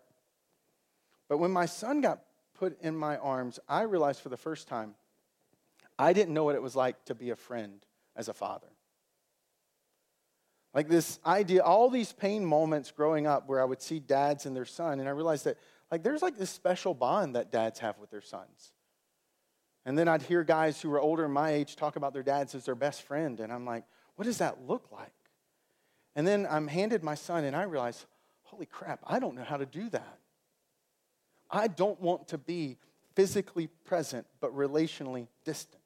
But 1.32 1.38
when 1.38 1.50
my 1.50 1.64
son 1.64 2.02
got 2.02 2.20
put 2.52 2.78
in 2.82 2.94
my 2.94 3.16
arms, 3.16 3.58
I 3.66 3.84
realized 3.84 4.20
for 4.20 4.28
the 4.28 4.36
first 4.36 4.68
time 4.68 4.94
I 5.98 6.12
didn't 6.12 6.34
know 6.34 6.44
what 6.44 6.56
it 6.56 6.60
was 6.60 6.76
like 6.76 7.02
to 7.06 7.14
be 7.14 7.30
a 7.30 7.36
friend 7.36 7.80
as 8.14 8.28
a 8.28 8.34
father. 8.34 8.66
Like 10.74 10.90
this 10.90 11.18
idea, 11.24 11.62
all 11.62 11.88
these 11.88 12.12
pain 12.12 12.44
moments 12.44 12.90
growing 12.90 13.26
up 13.26 13.48
where 13.48 13.62
I 13.62 13.64
would 13.64 13.80
see 13.80 13.98
dads 13.98 14.44
and 14.44 14.54
their 14.54 14.66
son, 14.66 15.00
and 15.00 15.08
I 15.08 15.12
realized 15.12 15.46
that 15.46 15.56
like 15.90 16.02
there's 16.02 16.20
like 16.20 16.36
this 16.36 16.50
special 16.50 16.92
bond 16.92 17.34
that 17.34 17.50
dads 17.50 17.78
have 17.78 17.98
with 17.98 18.10
their 18.10 18.20
sons. 18.20 18.72
And 19.86 19.96
then 19.96 20.08
I'd 20.08 20.20
hear 20.20 20.44
guys 20.44 20.82
who 20.82 20.90
were 20.90 21.00
older 21.00 21.26
my 21.28 21.52
age 21.52 21.76
talk 21.76 21.96
about 21.96 22.12
their 22.12 22.22
dads 22.22 22.54
as 22.54 22.66
their 22.66 22.74
best 22.74 23.04
friend. 23.04 23.40
And 23.40 23.50
I'm 23.50 23.64
like, 23.64 23.84
what 24.16 24.26
does 24.26 24.36
that 24.36 24.68
look 24.68 24.92
like? 24.92 25.14
And 26.14 26.26
then 26.26 26.46
I'm 26.50 26.68
handed 26.68 27.02
my 27.02 27.14
son, 27.14 27.44
and 27.44 27.56
I 27.56 27.62
realize, 27.62 28.04
holy 28.42 28.66
crap, 28.66 29.00
I 29.06 29.18
don't 29.18 29.34
know 29.34 29.44
how 29.44 29.56
to 29.56 29.64
do 29.64 29.88
that. 29.88 30.18
I 31.52 31.68
don't 31.68 32.00
want 32.00 32.28
to 32.28 32.38
be 32.38 32.78
physically 33.14 33.66
present, 33.84 34.26
but 34.40 34.56
relationally 34.56 35.28
distant. 35.44 35.82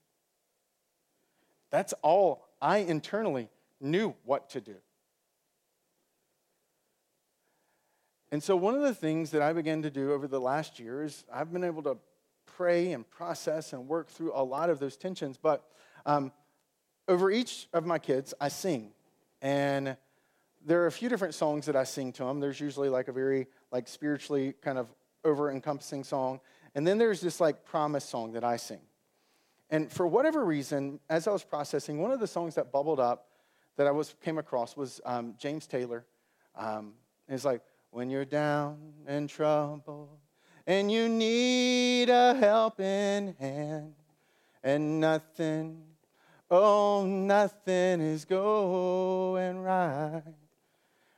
That's 1.71 1.93
all 2.03 2.47
I 2.63 2.79
internally 2.79 3.49
knew 3.81 4.15
what 4.25 4.49
to 4.51 4.61
do. 4.61 4.77
And 8.31 8.43
so, 8.43 8.57
one 8.57 8.75
of 8.75 8.83
the 8.83 8.95
things 8.95 9.31
that 9.33 9.43
I 9.43 9.53
began 9.53 9.83
to 9.83 9.91
do 9.91 10.13
over 10.13 10.27
the 10.27 10.41
last 10.41 10.79
year 10.79 11.03
is 11.03 11.25
I've 11.33 11.53
been 11.53 11.65
able 11.65 11.83
to 11.85 11.97
pray 12.57 12.93
and 12.93 13.09
process 13.09 13.73
and 13.73 13.89
work 13.89 14.09
through 14.09 14.33
a 14.35 14.43
lot 14.43 14.71
of 14.71 14.79
those 14.79 14.97
tensions. 14.97 15.37
But 15.37 15.65
um, 16.05 16.33
over 17.09 17.31
each 17.31 17.69
of 17.73 17.87
my 17.87 17.99
kids, 17.99 18.35
I 18.41 18.49
sing. 18.49 18.91
And 19.43 19.97
there 20.65 20.83
are 20.83 20.87
a 20.87 20.93
few 20.93 21.09
different 21.09 21.35
songs 21.35 21.67
that 21.67 21.77
I 21.77 21.85
sing 21.85 22.13
to 22.13 22.25
them. 22.25 22.41
There's 22.41 22.61
usually 22.61 22.89
like 22.89 23.09
a 23.09 23.13
very 23.13 23.47
like 23.71 23.87
spiritually 23.87 24.55
kind 24.61 24.79
of 24.79 24.89
over 25.27 25.51
encompassing 25.51 26.05
song. 26.05 26.41
And 26.75 26.87
then 26.87 26.99
there's 26.99 27.21
this 27.21 27.41
like 27.41 27.65
promise 27.65 28.05
song 28.05 28.33
that 28.33 28.45
I 28.45 28.57
sing. 28.57 28.81
And 29.69 29.91
for 29.91 30.07
whatever 30.07 30.45
reason, 30.45 31.01
as 31.11 31.27
I 31.27 31.33
was 31.33 31.43
processing, 31.45 32.01
one 32.01 32.13
of 32.13 32.21
the 32.21 32.27
songs 32.27 32.55
that 32.55 32.71
bubbled 32.71 33.01
up 33.01 33.27
that 33.77 33.87
I 33.87 33.91
was 33.91 34.15
came 34.23 34.39
across 34.39 34.77
was 34.77 35.01
um, 35.05 35.35
James 35.39 35.67
Taylor. 35.67 36.05
Um, 36.57 36.95
it's 37.29 37.45
like, 37.45 37.63
when 37.91 38.11
you're 38.11 38.25
down 38.25 38.77
and 39.07 39.29
troubled 39.29 40.19
and 40.67 40.91
you 40.91 41.09
need 41.09 42.11
a 42.11 42.35
helping 42.35 43.35
hand, 43.39 43.95
and 44.63 45.01
nothing, 45.01 45.81
oh, 46.51 47.05
nothing 47.07 48.01
is 48.01 48.25
going 48.25 49.61
right. 49.61 50.23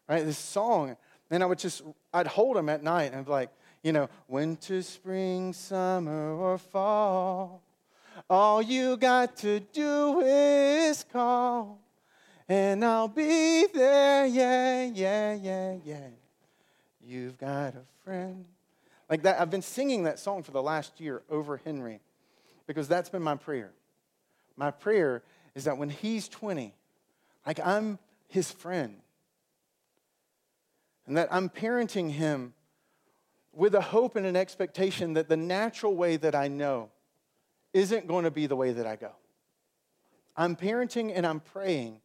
Right? 0.06 0.24
This 0.24 0.38
song, 0.38 0.96
And 1.30 1.42
I 1.42 1.46
would 1.46 1.58
just, 1.58 1.82
I'd 2.12 2.26
hold 2.26 2.56
them 2.56 2.68
at 2.68 2.82
night 2.82 3.04
and 3.04 3.16
I'd 3.16 3.24
be 3.24 3.30
like, 3.30 3.50
you 3.82 3.92
know, 3.92 4.08
winter, 4.26 4.82
spring, 4.82 5.52
summer, 5.52 6.34
or 6.34 6.58
fall. 6.58 7.62
All 8.28 8.60
you 8.60 8.96
got 8.96 9.36
to 9.38 9.60
do 9.60 10.20
is 10.20 11.04
call, 11.12 11.80
and 12.48 12.84
I'll 12.84 13.08
be 13.08 13.66
there. 13.72 14.26
Yeah, 14.26 14.84
yeah, 14.84 15.34
yeah, 15.34 15.76
yeah. 15.84 16.08
You've 17.02 17.38
got 17.38 17.74
a 17.74 17.84
friend. 18.04 18.44
Like 19.08 19.22
that, 19.22 19.40
I've 19.40 19.50
been 19.50 19.62
singing 19.62 20.04
that 20.04 20.18
song 20.18 20.42
for 20.42 20.50
the 20.50 20.62
last 20.62 21.00
year 21.00 21.22
over 21.30 21.56
Henry 21.64 22.00
because 22.66 22.88
that's 22.88 23.08
been 23.08 23.22
my 23.22 23.36
prayer. 23.36 23.70
My 24.56 24.70
prayer 24.70 25.22
is 25.54 25.64
that 25.64 25.78
when 25.78 25.88
he's 25.88 26.28
20, 26.28 26.74
like 27.46 27.60
I'm 27.64 27.98
his 28.26 28.52
friend, 28.52 28.96
and 31.06 31.16
that 31.16 31.28
I'm 31.32 31.48
parenting 31.48 32.10
him 32.10 32.52
with 33.58 33.74
a 33.74 33.80
hope 33.80 34.14
and 34.14 34.24
an 34.24 34.36
expectation 34.36 35.14
that 35.14 35.28
the 35.28 35.36
natural 35.36 35.96
way 35.96 36.16
that 36.16 36.32
I 36.32 36.46
know 36.46 36.90
isn't 37.72 38.06
going 38.06 38.22
to 38.22 38.30
be 38.30 38.46
the 38.46 38.54
way 38.54 38.72
that 38.72 38.86
I 38.86 38.94
go. 38.94 39.10
I'm 40.36 40.54
parenting 40.54 41.10
and 41.12 41.26
I'm 41.26 41.40
praying, 41.40 42.00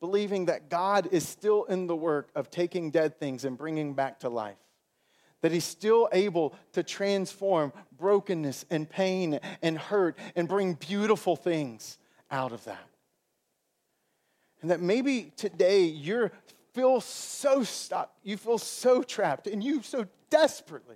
believing 0.00 0.44
that 0.46 0.68
God 0.68 1.08
is 1.10 1.26
still 1.26 1.64
in 1.64 1.86
the 1.86 1.96
work 1.96 2.28
of 2.34 2.50
taking 2.50 2.90
dead 2.90 3.18
things 3.18 3.46
and 3.46 3.56
bringing 3.56 3.94
back 3.94 4.20
to 4.20 4.28
life. 4.28 4.58
That 5.40 5.50
he's 5.50 5.64
still 5.64 6.10
able 6.12 6.54
to 6.72 6.82
transform 6.82 7.72
brokenness 7.98 8.66
and 8.70 8.88
pain 8.88 9.40
and 9.62 9.78
hurt 9.78 10.18
and 10.36 10.46
bring 10.46 10.74
beautiful 10.74 11.36
things 11.36 11.96
out 12.30 12.52
of 12.52 12.62
that. 12.64 12.86
And 14.60 14.70
that 14.70 14.82
maybe 14.82 15.32
today 15.36 15.84
you 15.84 16.30
feel 16.78 17.00
so 17.00 17.64
stuck, 17.64 18.12
you 18.22 18.36
feel 18.36 18.56
so 18.56 19.02
trapped, 19.02 19.48
and 19.48 19.64
you 19.64 19.82
so 19.82 20.06
desperately 20.30 20.94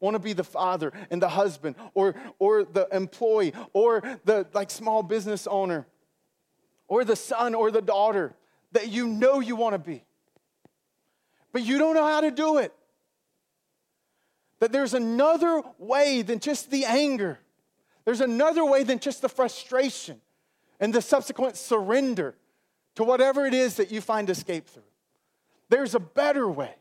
want 0.00 0.14
to 0.14 0.18
be 0.18 0.32
the 0.32 0.42
father 0.42 0.92
and 1.08 1.22
the 1.22 1.28
husband 1.28 1.76
or, 1.94 2.16
or 2.40 2.64
the 2.64 2.88
employee 2.90 3.52
or 3.72 4.02
the 4.24 4.44
like 4.54 4.72
small 4.72 5.04
business 5.04 5.46
owner 5.46 5.86
or 6.88 7.04
the 7.04 7.14
son 7.14 7.54
or 7.54 7.70
the 7.70 7.80
daughter 7.80 8.34
that 8.72 8.88
you 8.88 9.06
know 9.06 9.38
you 9.38 9.54
want 9.54 9.74
to 9.74 9.78
be. 9.78 10.02
But 11.52 11.62
you 11.62 11.78
don't 11.78 11.94
know 11.94 12.06
how 12.06 12.22
to 12.22 12.32
do 12.32 12.58
it. 12.58 12.72
That 14.58 14.72
there's 14.72 14.94
another 14.94 15.62
way 15.78 16.22
than 16.22 16.40
just 16.40 16.72
the 16.72 16.86
anger. 16.86 17.38
There's 18.04 18.20
another 18.20 18.64
way 18.64 18.82
than 18.82 18.98
just 18.98 19.22
the 19.22 19.28
frustration 19.28 20.20
and 20.80 20.92
the 20.92 21.02
subsequent 21.02 21.56
surrender 21.56 22.34
to 22.96 23.04
whatever 23.04 23.46
it 23.46 23.54
is 23.54 23.76
that 23.76 23.92
you 23.92 24.00
find 24.00 24.28
escape 24.28 24.66
through. 24.66 24.82
There's 25.70 25.94
a 25.94 26.00
better 26.00 26.50
way, 26.50 26.74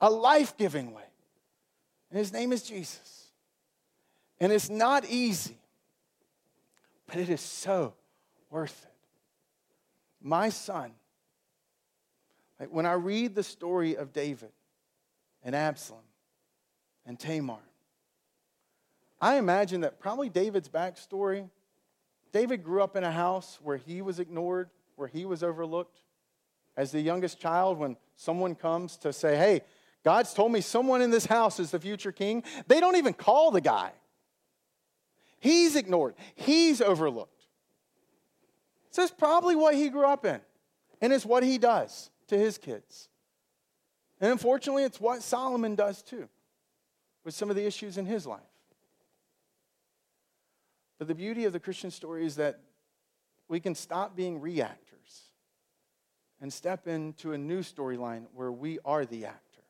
a 0.00 0.10
life 0.10 0.56
giving 0.58 0.92
way. 0.92 1.04
And 2.10 2.18
his 2.18 2.32
name 2.32 2.52
is 2.52 2.62
Jesus. 2.62 3.28
And 4.40 4.52
it's 4.52 4.68
not 4.68 5.04
easy, 5.08 5.58
but 7.06 7.16
it 7.16 7.30
is 7.30 7.40
so 7.40 7.94
worth 8.50 8.84
it. 8.84 8.90
My 10.20 10.48
son, 10.48 10.92
like 12.58 12.70
when 12.70 12.84
I 12.84 12.92
read 12.94 13.34
the 13.34 13.42
story 13.44 13.96
of 13.96 14.12
David 14.12 14.50
and 15.44 15.54
Absalom 15.54 16.02
and 17.06 17.18
Tamar, 17.18 17.60
I 19.20 19.36
imagine 19.36 19.82
that 19.82 20.00
probably 20.00 20.28
David's 20.28 20.68
backstory, 20.68 21.48
David 22.32 22.64
grew 22.64 22.82
up 22.82 22.96
in 22.96 23.04
a 23.04 23.12
house 23.12 23.58
where 23.62 23.76
he 23.76 24.02
was 24.02 24.18
ignored, 24.18 24.68
where 24.96 25.08
he 25.08 25.24
was 25.24 25.42
overlooked. 25.42 26.00
As 26.80 26.92
the 26.92 27.00
youngest 27.02 27.38
child, 27.38 27.76
when 27.76 27.94
someone 28.16 28.54
comes 28.54 28.96
to 28.96 29.12
say, 29.12 29.36
hey, 29.36 29.60
God's 30.02 30.32
told 30.32 30.50
me 30.50 30.62
someone 30.62 31.02
in 31.02 31.10
this 31.10 31.26
house 31.26 31.60
is 31.60 31.70
the 31.70 31.78
future 31.78 32.10
king. 32.10 32.42
They 32.68 32.80
don't 32.80 32.96
even 32.96 33.12
call 33.12 33.50
the 33.50 33.60
guy. 33.60 33.92
He's 35.40 35.76
ignored, 35.76 36.14
he's 36.34 36.80
overlooked. 36.80 37.44
So 38.92 39.02
it's 39.02 39.12
probably 39.12 39.56
what 39.56 39.74
he 39.74 39.90
grew 39.90 40.06
up 40.06 40.24
in, 40.24 40.40
and 41.02 41.12
it's 41.12 41.26
what 41.26 41.42
he 41.42 41.58
does 41.58 42.08
to 42.28 42.38
his 42.38 42.56
kids. 42.56 43.10
And 44.18 44.32
unfortunately, 44.32 44.84
it's 44.84 44.98
what 44.98 45.22
Solomon 45.22 45.74
does 45.74 46.00
too, 46.00 46.30
with 47.24 47.34
some 47.34 47.50
of 47.50 47.56
the 47.56 47.66
issues 47.66 47.98
in 47.98 48.06
his 48.06 48.26
life. 48.26 48.40
But 50.98 51.08
the 51.08 51.14
beauty 51.14 51.44
of 51.44 51.52
the 51.52 51.60
Christian 51.60 51.90
story 51.90 52.24
is 52.24 52.36
that 52.36 52.58
we 53.48 53.60
can 53.60 53.74
stop 53.74 54.16
being 54.16 54.40
reactors 54.40 54.89
and 56.40 56.52
step 56.52 56.86
into 56.86 57.32
a 57.32 57.38
new 57.38 57.60
storyline 57.60 58.24
where 58.34 58.50
we 58.50 58.78
are 58.84 59.04
the 59.04 59.26
actor. 59.26 59.62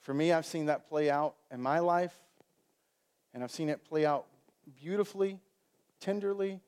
For 0.00 0.14
me, 0.14 0.32
I've 0.32 0.46
seen 0.46 0.66
that 0.66 0.88
play 0.88 1.10
out 1.10 1.34
in 1.50 1.60
my 1.60 1.80
life, 1.80 2.16
and 3.34 3.42
I've 3.42 3.50
seen 3.50 3.68
it 3.68 3.84
play 3.84 4.06
out 4.06 4.26
beautifully, 4.80 5.38
tenderly, 6.00 6.60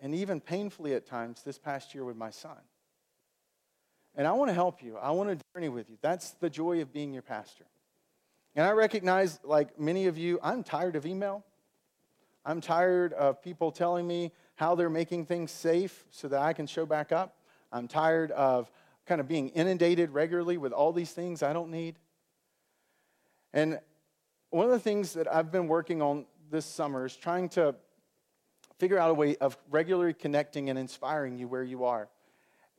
and 0.00 0.14
even 0.14 0.40
painfully 0.40 0.94
at 0.94 1.06
times 1.06 1.42
this 1.42 1.58
past 1.58 1.94
year 1.94 2.04
with 2.04 2.16
my 2.16 2.30
son. 2.30 2.56
And 4.16 4.26
I 4.26 4.32
want 4.32 4.48
to 4.48 4.54
help 4.54 4.82
you. 4.82 4.96
I 4.96 5.10
want 5.10 5.30
to 5.30 5.44
journey 5.54 5.68
with 5.68 5.90
you. 5.90 5.96
That's 6.00 6.32
the 6.32 6.50
joy 6.50 6.80
of 6.82 6.92
being 6.92 7.12
your 7.12 7.22
pastor. 7.22 7.64
And 8.54 8.64
I 8.64 8.70
recognize, 8.70 9.40
like 9.42 9.78
many 9.78 10.06
of 10.06 10.16
you, 10.16 10.38
I'm 10.42 10.62
tired 10.62 10.94
of 10.96 11.06
email. 11.06 11.44
I'm 12.44 12.60
tired 12.60 13.12
of 13.12 13.42
people 13.42 13.72
telling 13.72 14.06
me 14.06 14.30
how 14.56 14.74
they're 14.74 14.90
making 14.90 15.26
things 15.26 15.50
safe 15.50 16.04
so 16.10 16.28
that 16.28 16.40
I 16.40 16.52
can 16.52 16.66
show 16.66 16.86
back 16.86 17.12
up. 17.12 17.36
I'm 17.72 17.88
tired 17.88 18.30
of 18.32 18.70
kind 19.06 19.20
of 19.20 19.28
being 19.28 19.48
inundated 19.50 20.10
regularly 20.10 20.56
with 20.56 20.72
all 20.72 20.92
these 20.92 21.10
things 21.12 21.42
I 21.42 21.52
don't 21.52 21.70
need. 21.70 21.96
And 23.52 23.78
one 24.50 24.64
of 24.64 24.70
the 24.70 24.78
things 24.78 25.14
that 25.14 25.32
I've 25.32 25.50
been 25.50 25.68
working 25.68 26.00
on 26.00 26.26
this 26.50 26.64
summer 26.64 27.06
is 27.06 27.16
trying 27.16 27.48
to 27.50 27.74
figure 28.78 28.98
out 28.98 29.10
a 29.10 29.14
way 29.14 29.36
of 29.36 29.56
regularly 29.70 30.14
connecting 30.14 30.70
and 30.70 30.78
inspiring 30.78 31.38
you 31.38 31.48
where 31.48 31.62
you 31.62 31.84
are. 31.84 32.08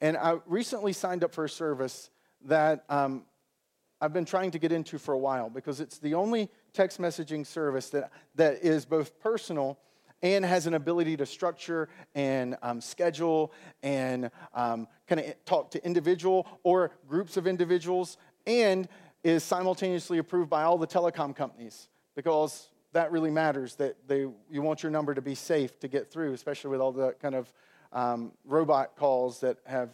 And 0.01 0.17
I 0.17 0.37
recently 0.45 0.93
signed 0.93 1.23
up 1.23 1.33
for 1.33 1.45
a 1.45 1.49
service 1.49 2.09
that 2.45 2.83
um, 2.89 3.23
I've 4.01 4.13
been 4.13 4.25
trying 4.25 4.51
to 4.51 4.59
get 4.59 4.71
into 4.71 4.97
for 4.97 5.13
a 5.13 5.17
while 5.17 5.49
because 5.49 5.79
it's 5.79 5.97
the 5.97 6.13
only 6.13 6.49
text 6.73 6.99
messaging 6.99 7.45
service 7.45 7.89
that, 7.91 8.11
that 8.35 8.63
is 8.63 8.85
both 8.85 9.19
personal 9.19 9.79
and 10.21 10.45
has 10.45 10.67
an 10.67 10.73
ability 10.73 11.17
to 11.17 11.25
structure 11.25 11.89
and 12.13 12.57
um, 12.61 12.81
schedule 12.81 13.51
and 13.83 14.31
um, 14.53 14.87
kind 15.07 15.21
of 15.21 15.45
talk 15.45 15.71
to 15.71 15.85
individual 15.85 16.47
or 16.63 16.91
groups 17.07 17.37
of 17.37 17.47
individuals 17.47 18.17
and 18.47 18.87
is 19.23 19.43
simultaneously 19.43 20.17
approved 20.17 20.49
by 20.49 20.63
all 20.63 20.77
the 20.77 20.87
telecom 20.87 21.35
companies 21.35 21.89
because 22.15 22.69
that 22.93 23.11
really 23.11 23.31
matters 23.31 23.75
that 23.75 23.95
they, 24.07 24.25
you 24.49 24.61
want 24.61 24.81
your 24.81 24.91
number 24.91 25.13
to 25.13 25.21
be 25.21 25.35
safe 25.35 25.79
to 25.79 25.87
get 25.87 26.09
through, 26.09 26.33
especially 26.33 26.71
with 26.71 26.79
all 26.79 26.91
the 26.91 27.13
kind 27.21 27.35
of 27.35 27.51
um, 27.91 28.31
robot 28.45 28.95
calls 28.95 29.39
that 29.41 29.57
have 29.65 29.89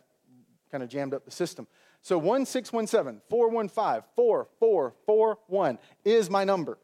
kind 0.72 0.84
of 0.84 0.90
jammed 0.90 1.14
up 1.14 1.26
the 1.26 1.32
system. 1.32 1.68
So 2.02 2.18
1617 2.18 3.22
415 3.30 4.04
4441 4.16 5.78
is 6.04 6.30
my 6.30 6.44
number. 6.44 6.78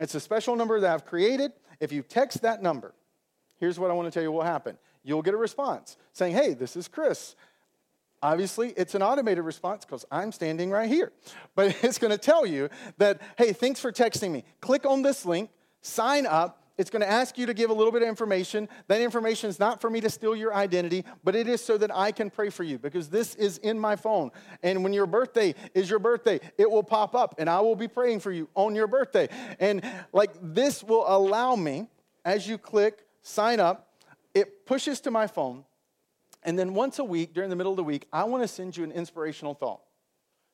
It's 0.00 0.14
a 0.14 0.20
special 0.20 0.56
number 0.56 0.80
that 0.80 0.92
I've 0.92 1.04
created. 1.04 1.52
If 1.82 1.90
you 1.90 2.02
text 2.02 2.42
that 2.42 2.62
number, 2.62 2.94
here's 3.58 3.76
what 3.76 3.90
I 3.90 3.94
want 3.94 4.06
to 4.06 4.12
tell 4.12 4.22
you 4.22 4.30
will 4.30 4.42
happen. 4.42 4.78
You'll 5.02 5.20
get 5.20 5.34
a 5.34 5.36
response 5.36 5.96
saying, 6.12 6.32
Hey, 6.32 6.54
this 6.54 6.76
is 6.76 6.86
Chris. 6.86 7.34
Obviously, 8.22 8.72
it's 8.76 8.94
an 8.94 9.02
automated 9.02 9.42
response 9.42 9.84
because 9.84 10.04
I'm 10.08 10.30
standing 10.30 10.70
right 10.70 10.88
here. 10.88 11.10
But 11.56 11.76
it's 11.82 11.98
going 11.98 12.12
to 12.12 12.18
tell 12.18 12.46
you 12.46 12.70
that, 12.98 13.20
hey, 13.36 13.52
thanks 13.52 13.80
for 13.80 13.90
texting 13.90 14.30
me. 14.30 14.44
Click 14.60 14.86
on 14.86 15.02
this 15.02 15.26
link, 15.26 15.50
sign 15.80 16.24
up. 16.24 16.61
It's 16.78 16.90
going 16.90 17.02
to 17.02 17.10
ask 17.10 17.38
you 17.38 17.46
to 17.46 17.54
give 17.54 17.70
a 17.70 17.72
little 17.72 17.92
bit 17.92 18.02
of 18.02 18.08
information. 18.08 18.68
That 18.88 19.00
information 19.00 19.50
is 19.50 19.58
not 19.58 19.80
for 19.80 19.90
me 19.90 20.00
to 20.00 20.10
steal 20.10 20.34
your 20.34 20.54
identity, 20.54 21.04
but 21.22 21.36
it 21.36 21.46
is 21.46 21.64
so 21.64 21.78
that 21.78 21.94
I 21.94 22.12
can 22.12 22.30
pray 22.30 22.50
for 22.50 22.64
you 22.64 22.78
because 22.78 23.08
this 23.08 23.34
is 23.34 23.58
in 23.58 23.78
my 23.78 23.96
phone. 23.96 24.30
And 24.62 24.82
when 24.82 24.92
your 24.92 25.06
birthday 25.06 25.54
is 25.74 25.90
your 25.90 25.98
birthday, 25.98 26.40
it 26.58 26.70
will 26.70 26.82
pop 26.82 27.14
up 27.14 27.34
and 27.38 27.48
I 27.48 27.60
will 27.60 27.76
be 27.76 27.88
praying 27.88 28.20
for 28.20 28.32
you 28.32 28.48
on 28.54 28.74
your 28.74 28.86
birthday. 28.86 29.28
And 29.60 29.84
like 30.12 30.32
this 30.40 30.82
will 30.82 31.04
allow 31.06 31.56
me, 31.56 31.88
as 32.24 32.46
you 32.46 32.58
click 32.58 33.06
sign 33.22 33.60
up, 33.60 33.88
it 34.34 34.66
pushes 34.66 35.00
to 35.02 35.10
my 35.10 35.26
phone 35.26 35.64
and 36.42 36.58
then 36.58 36.74
once 36.74 36.98
a 36.98 37.04
week, 37.04 37.34
during 37.34 37.50
the 37.50 37.56
middle 37.56 37.72
of 37.72 37.76
the 37.76 37.84
week, 37.84 38.06
I 38.12 38.24
want 38.24 38.42
to 38.42 38.48
send 38.48 38.76
you 38.76 38.84
an 38.84 38.92
inspirational 38.92 39.54
thought. 39.54 39.80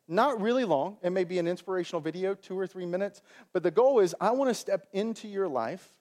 Not 0.07 0.41
really 0.41 0.65
long, 0.65 0.99
it 1.03 1.11
may 1.11 1.25
be 1.25 1.39
an 1.39 1.47
inspirational 1.47 2.01
video, 2.01 2.35
two 2.35 2.59
or 2.59 2.67
three 2.67 2.87
minutes, 2.87 3.21
but 3.53 3.63
the 3.63 3.71
goal 3.71 4.01
is 4.01 4.15
I 4.21 4.31
want 4.31 4.49
to 4.51 4.55
step 4.55 4.87
into 4.93 5.29
your 5.29 5.49
life 5.49 5.93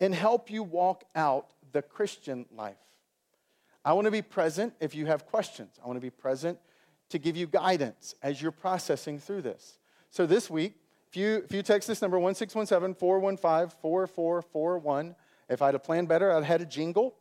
and 0.00 0.14
help 0.14 0.50
you 0.50 0.62
walk 0.62 1.04
out 1.14 1.48
the 1.72 1.82
Christian 1.82 2.46
life. 2.54 2.76
I 3.84 3.92
want 3.92 4.06
to 4.06 4.10
be 4.10 4.22
present 4.22 4.74
if 4.80 4.94
you 4.94 5.06
have 5.06 5.26
questions. 5.26 5.78
I 5.82 5.86
want 5.86 5.96
to 5.96 6.00
be 6.00 6.10
present 6.10 6.58
to 7.10 7.18
give 7.18 7.36
you 7.36 7.46
guidance 7.46 8.14
as 8.22 8.42
you're 8.42 8.50
processing 8.50 9.18
through 9.18 9.42
this. 9.42 9.78
So 10.10 10.26
this 10.26 10.50
week, 10.50 10.74
if 11.08 11.16
you, 11.16 11.42
if 11.44 11.52
you 11.52 11.62
text 11.62 11.86
this 11.86 12.02
number 12.02 12.18
1617 12.18 12.98
415 12.98 13.78
4441, 13.80 15.14
if 15.48 15.62
I'd 15.62 15.74
have 15.74 15.84
planned 15.84 16.08
better, 16.08 16.32
I'd 16.32 16.36
have 16.36 16.44
had 16.44 16.60
a 16.62 16.66
jingle 16.66 17.14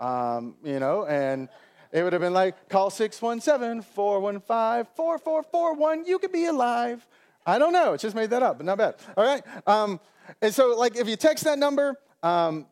um, 0.00 0.56
you 0.64 0.80
know, 0.80 1.04
and 1.06 1.48
It 1.92 2.04
would 2.04 2.12
have 2.12 2.22
been 2.22 2.32
like, 2.32 2.68
call 2.68 2.88
617 2.88 3.82
415 3.82 4.94
4441. 4.94 6.06
You 6.06 6.20
could 6.20 6.30
be 6.30 6.46
alive. 6.46 7.04
I 7.44 7.58
don't 7.58 7.72
know. 7.72 7.94
It 7.94 8.00
just 8.00 8.14
made 8.14 8.30
that 8.30 8.44
up, 8.44 8.58
but 8.58 8.66
not 8.66 8.78
bad. 8.78 8.94
All 9.16 9.24
right. 9.24 9.42
Um, 9.66 9.98
and 10.40 10.54
so, 10.54 10.76
like, 10.78 10.96
if 10.96 11.08
you 11.08 11.16
text 11.16 11.42
that 11.44 11.58
number, 11.58 11.96
um, 12.22 12.66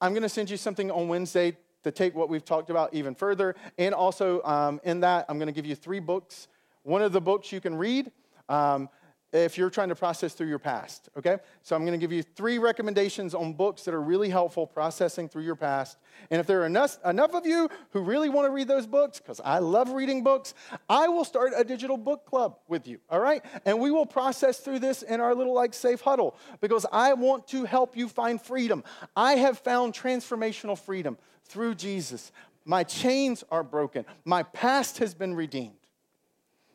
I'm 0.00 0.12
going 0.12 0.22
to 0.22 0.28
send 0.28 0.50
you 0.50 0.56
something 0.56 0.90
on 0.90 1.08
Wednesday 1.08 1.56
to 1.84 1.90
take 1.90 2.14
what 2.14 2.28
we've 2.28 2.44
talked 2.44 2.70
about 2.70 2.94
even 2.94 3.14
further. 3.14 3.54
And 3.78 3.94
also, 3.94 4.42
um, 4.42 4.80
in 4.84 5.00
that, 5.00 5.26
I'm 5.28 5.38
going 5.38 5.46
to 5.46 5.52
give 5.52 5.66
you 5.66 5.74
three 5.74 6.00
books. 6.00 6.48
One 6.82 7.02
of 7.02 7.12
the 7.12 7.20
books 7.20 7.52
you 7.52 7.60
can 7.60 7.76
read. 7.76 8.10
Um, 8.48 8.88
if 9.32 9.58
you're 9.58 9.68
trying 9.68 9.90
to 9.90 9.94
process 9.94 10.32
through 10.32 10.48
your 10.48 10.58
past, 10.58 11.10
okay? 11.16 11.36
So 11.62 11.76
I'm 11.76 11.84
to 11.84 11.98
give 11.98 12.12
you 12.12 12.22
three 12.22 12.58
recommendations 12.58 13.34
on 13.34 13.52
books 13.52 13.82
that 13.82 13.92
are 13.92 14.00
really 14.00 14.30
helpful 14.30 14.66
processing 14.66 15.28
through 15.28 15.42
your 15.42 15.54
past. 15.54 15.98
And 16.30 16.40
if 16.40 16.46
there 16.46 16.62
are 16.62 16.66
enough, 16.66 16.98
enough 17.04 17.34
of 17.34 17.46
you 17.46 17.68
who 17.90 18.00
really 18.00 18.30
want 18.30 18.46
to 18.46 18.50
read 18.50 18.68
those 18.68 18.86
books, 18.86 19.18
because 19.18 19.40
I 19.44 19.58
love 19.58 19.90
reading 19.90 20.24
books, 20.24 20.54
I 20.88 21.08
will 21.08 21.24
start 21.24 21.52
a 21.54 21.62
digital 21.62 21.98
book 21.98 22.24
club 22.24 22.58
with 22.68 22.88
you, 22.88 23.00
all 23.10 23.20
right? 23.20 23.44
And 23.66 23.80
we 23.80 23.90
will 23.90 24.06
process 24.06 24.60
through 24.60 24.78
this 24.78 25.02
in 25.02 25.20
our 25.20 25.34
little 25.34 25.54
like 25.54 25.74
safe 25.74 26.00
huddle 26.00 26.34
because 26.62 26.86
I 26.90 27.12
want 27.12 27.46
to 27.48 27.64
help 27.64 27.98
you 27.98 28.08
find 28.08 28.40
freedom. 28.40 28.82
I 29.14 29.34
have 29.34 29.58
found 29.58 29.92
transformational 29.92 30.78
freedom 30.78 31.18
through 31.44 31.74
Jesus. 31.74 32.32
My 32.64 32.82
chains 32.82 33.44
are 33.50 33.62
broken, 33.62 34.06
my 34.24 34.42
past 34.42 34.98
has 34.98 35.14
been 35.14 35.34
redeemed. 35.34 35.77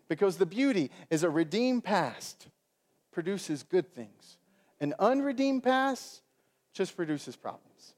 Because 0.08 0.38
the 0.38 0.46
beauty 0.46 0.92
is 1.10 1.24
a 1.24 1.30
redeemed 1.30 1.84
past 1.84 2.48
produces 3.12 3.64
good 3.64 3.94
things, 3.94 4.38
an 4.80 4.94
unredeemed 5.00 5.64
past 5.64 6.22
just 6.74 6.96
produces 6.96 7.36
problems. 7.36 7.94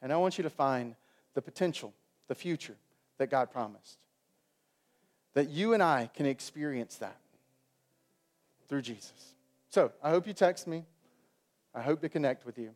And 0.00 0.12
I 0.12 0.16
want 0.16 0.38
you 0.38 0.42
to 0.42 0.50
find 0.50 0.94
the 1.34 1.42
potential, 1.42 1.92
the 2.28 2.34
future 2.34 2.76
that 3.18 3.30
God 3.30 3.50
promised. 3.50 3.98
That 5.34 5.48
you 5.48 5.74
and 5.74 5.82
I 5.82 6.10
can 6.14 6.26
experience 6.26 6.96
that 6.96 7.18
through 8.68 8.82
Jesus. 8.82 9.34
So 9.68 9.92
I 10.02 10.10
hope 10.10 10.26
you 10.26 10.32
text 10.32 10.66
me. 10.66 10.84
I 11.74 11.82
hope 11.82 12.00
to 12.02 12.08
connect 12.08 12.44
with 12.44 12.58
you. 12.58 12.74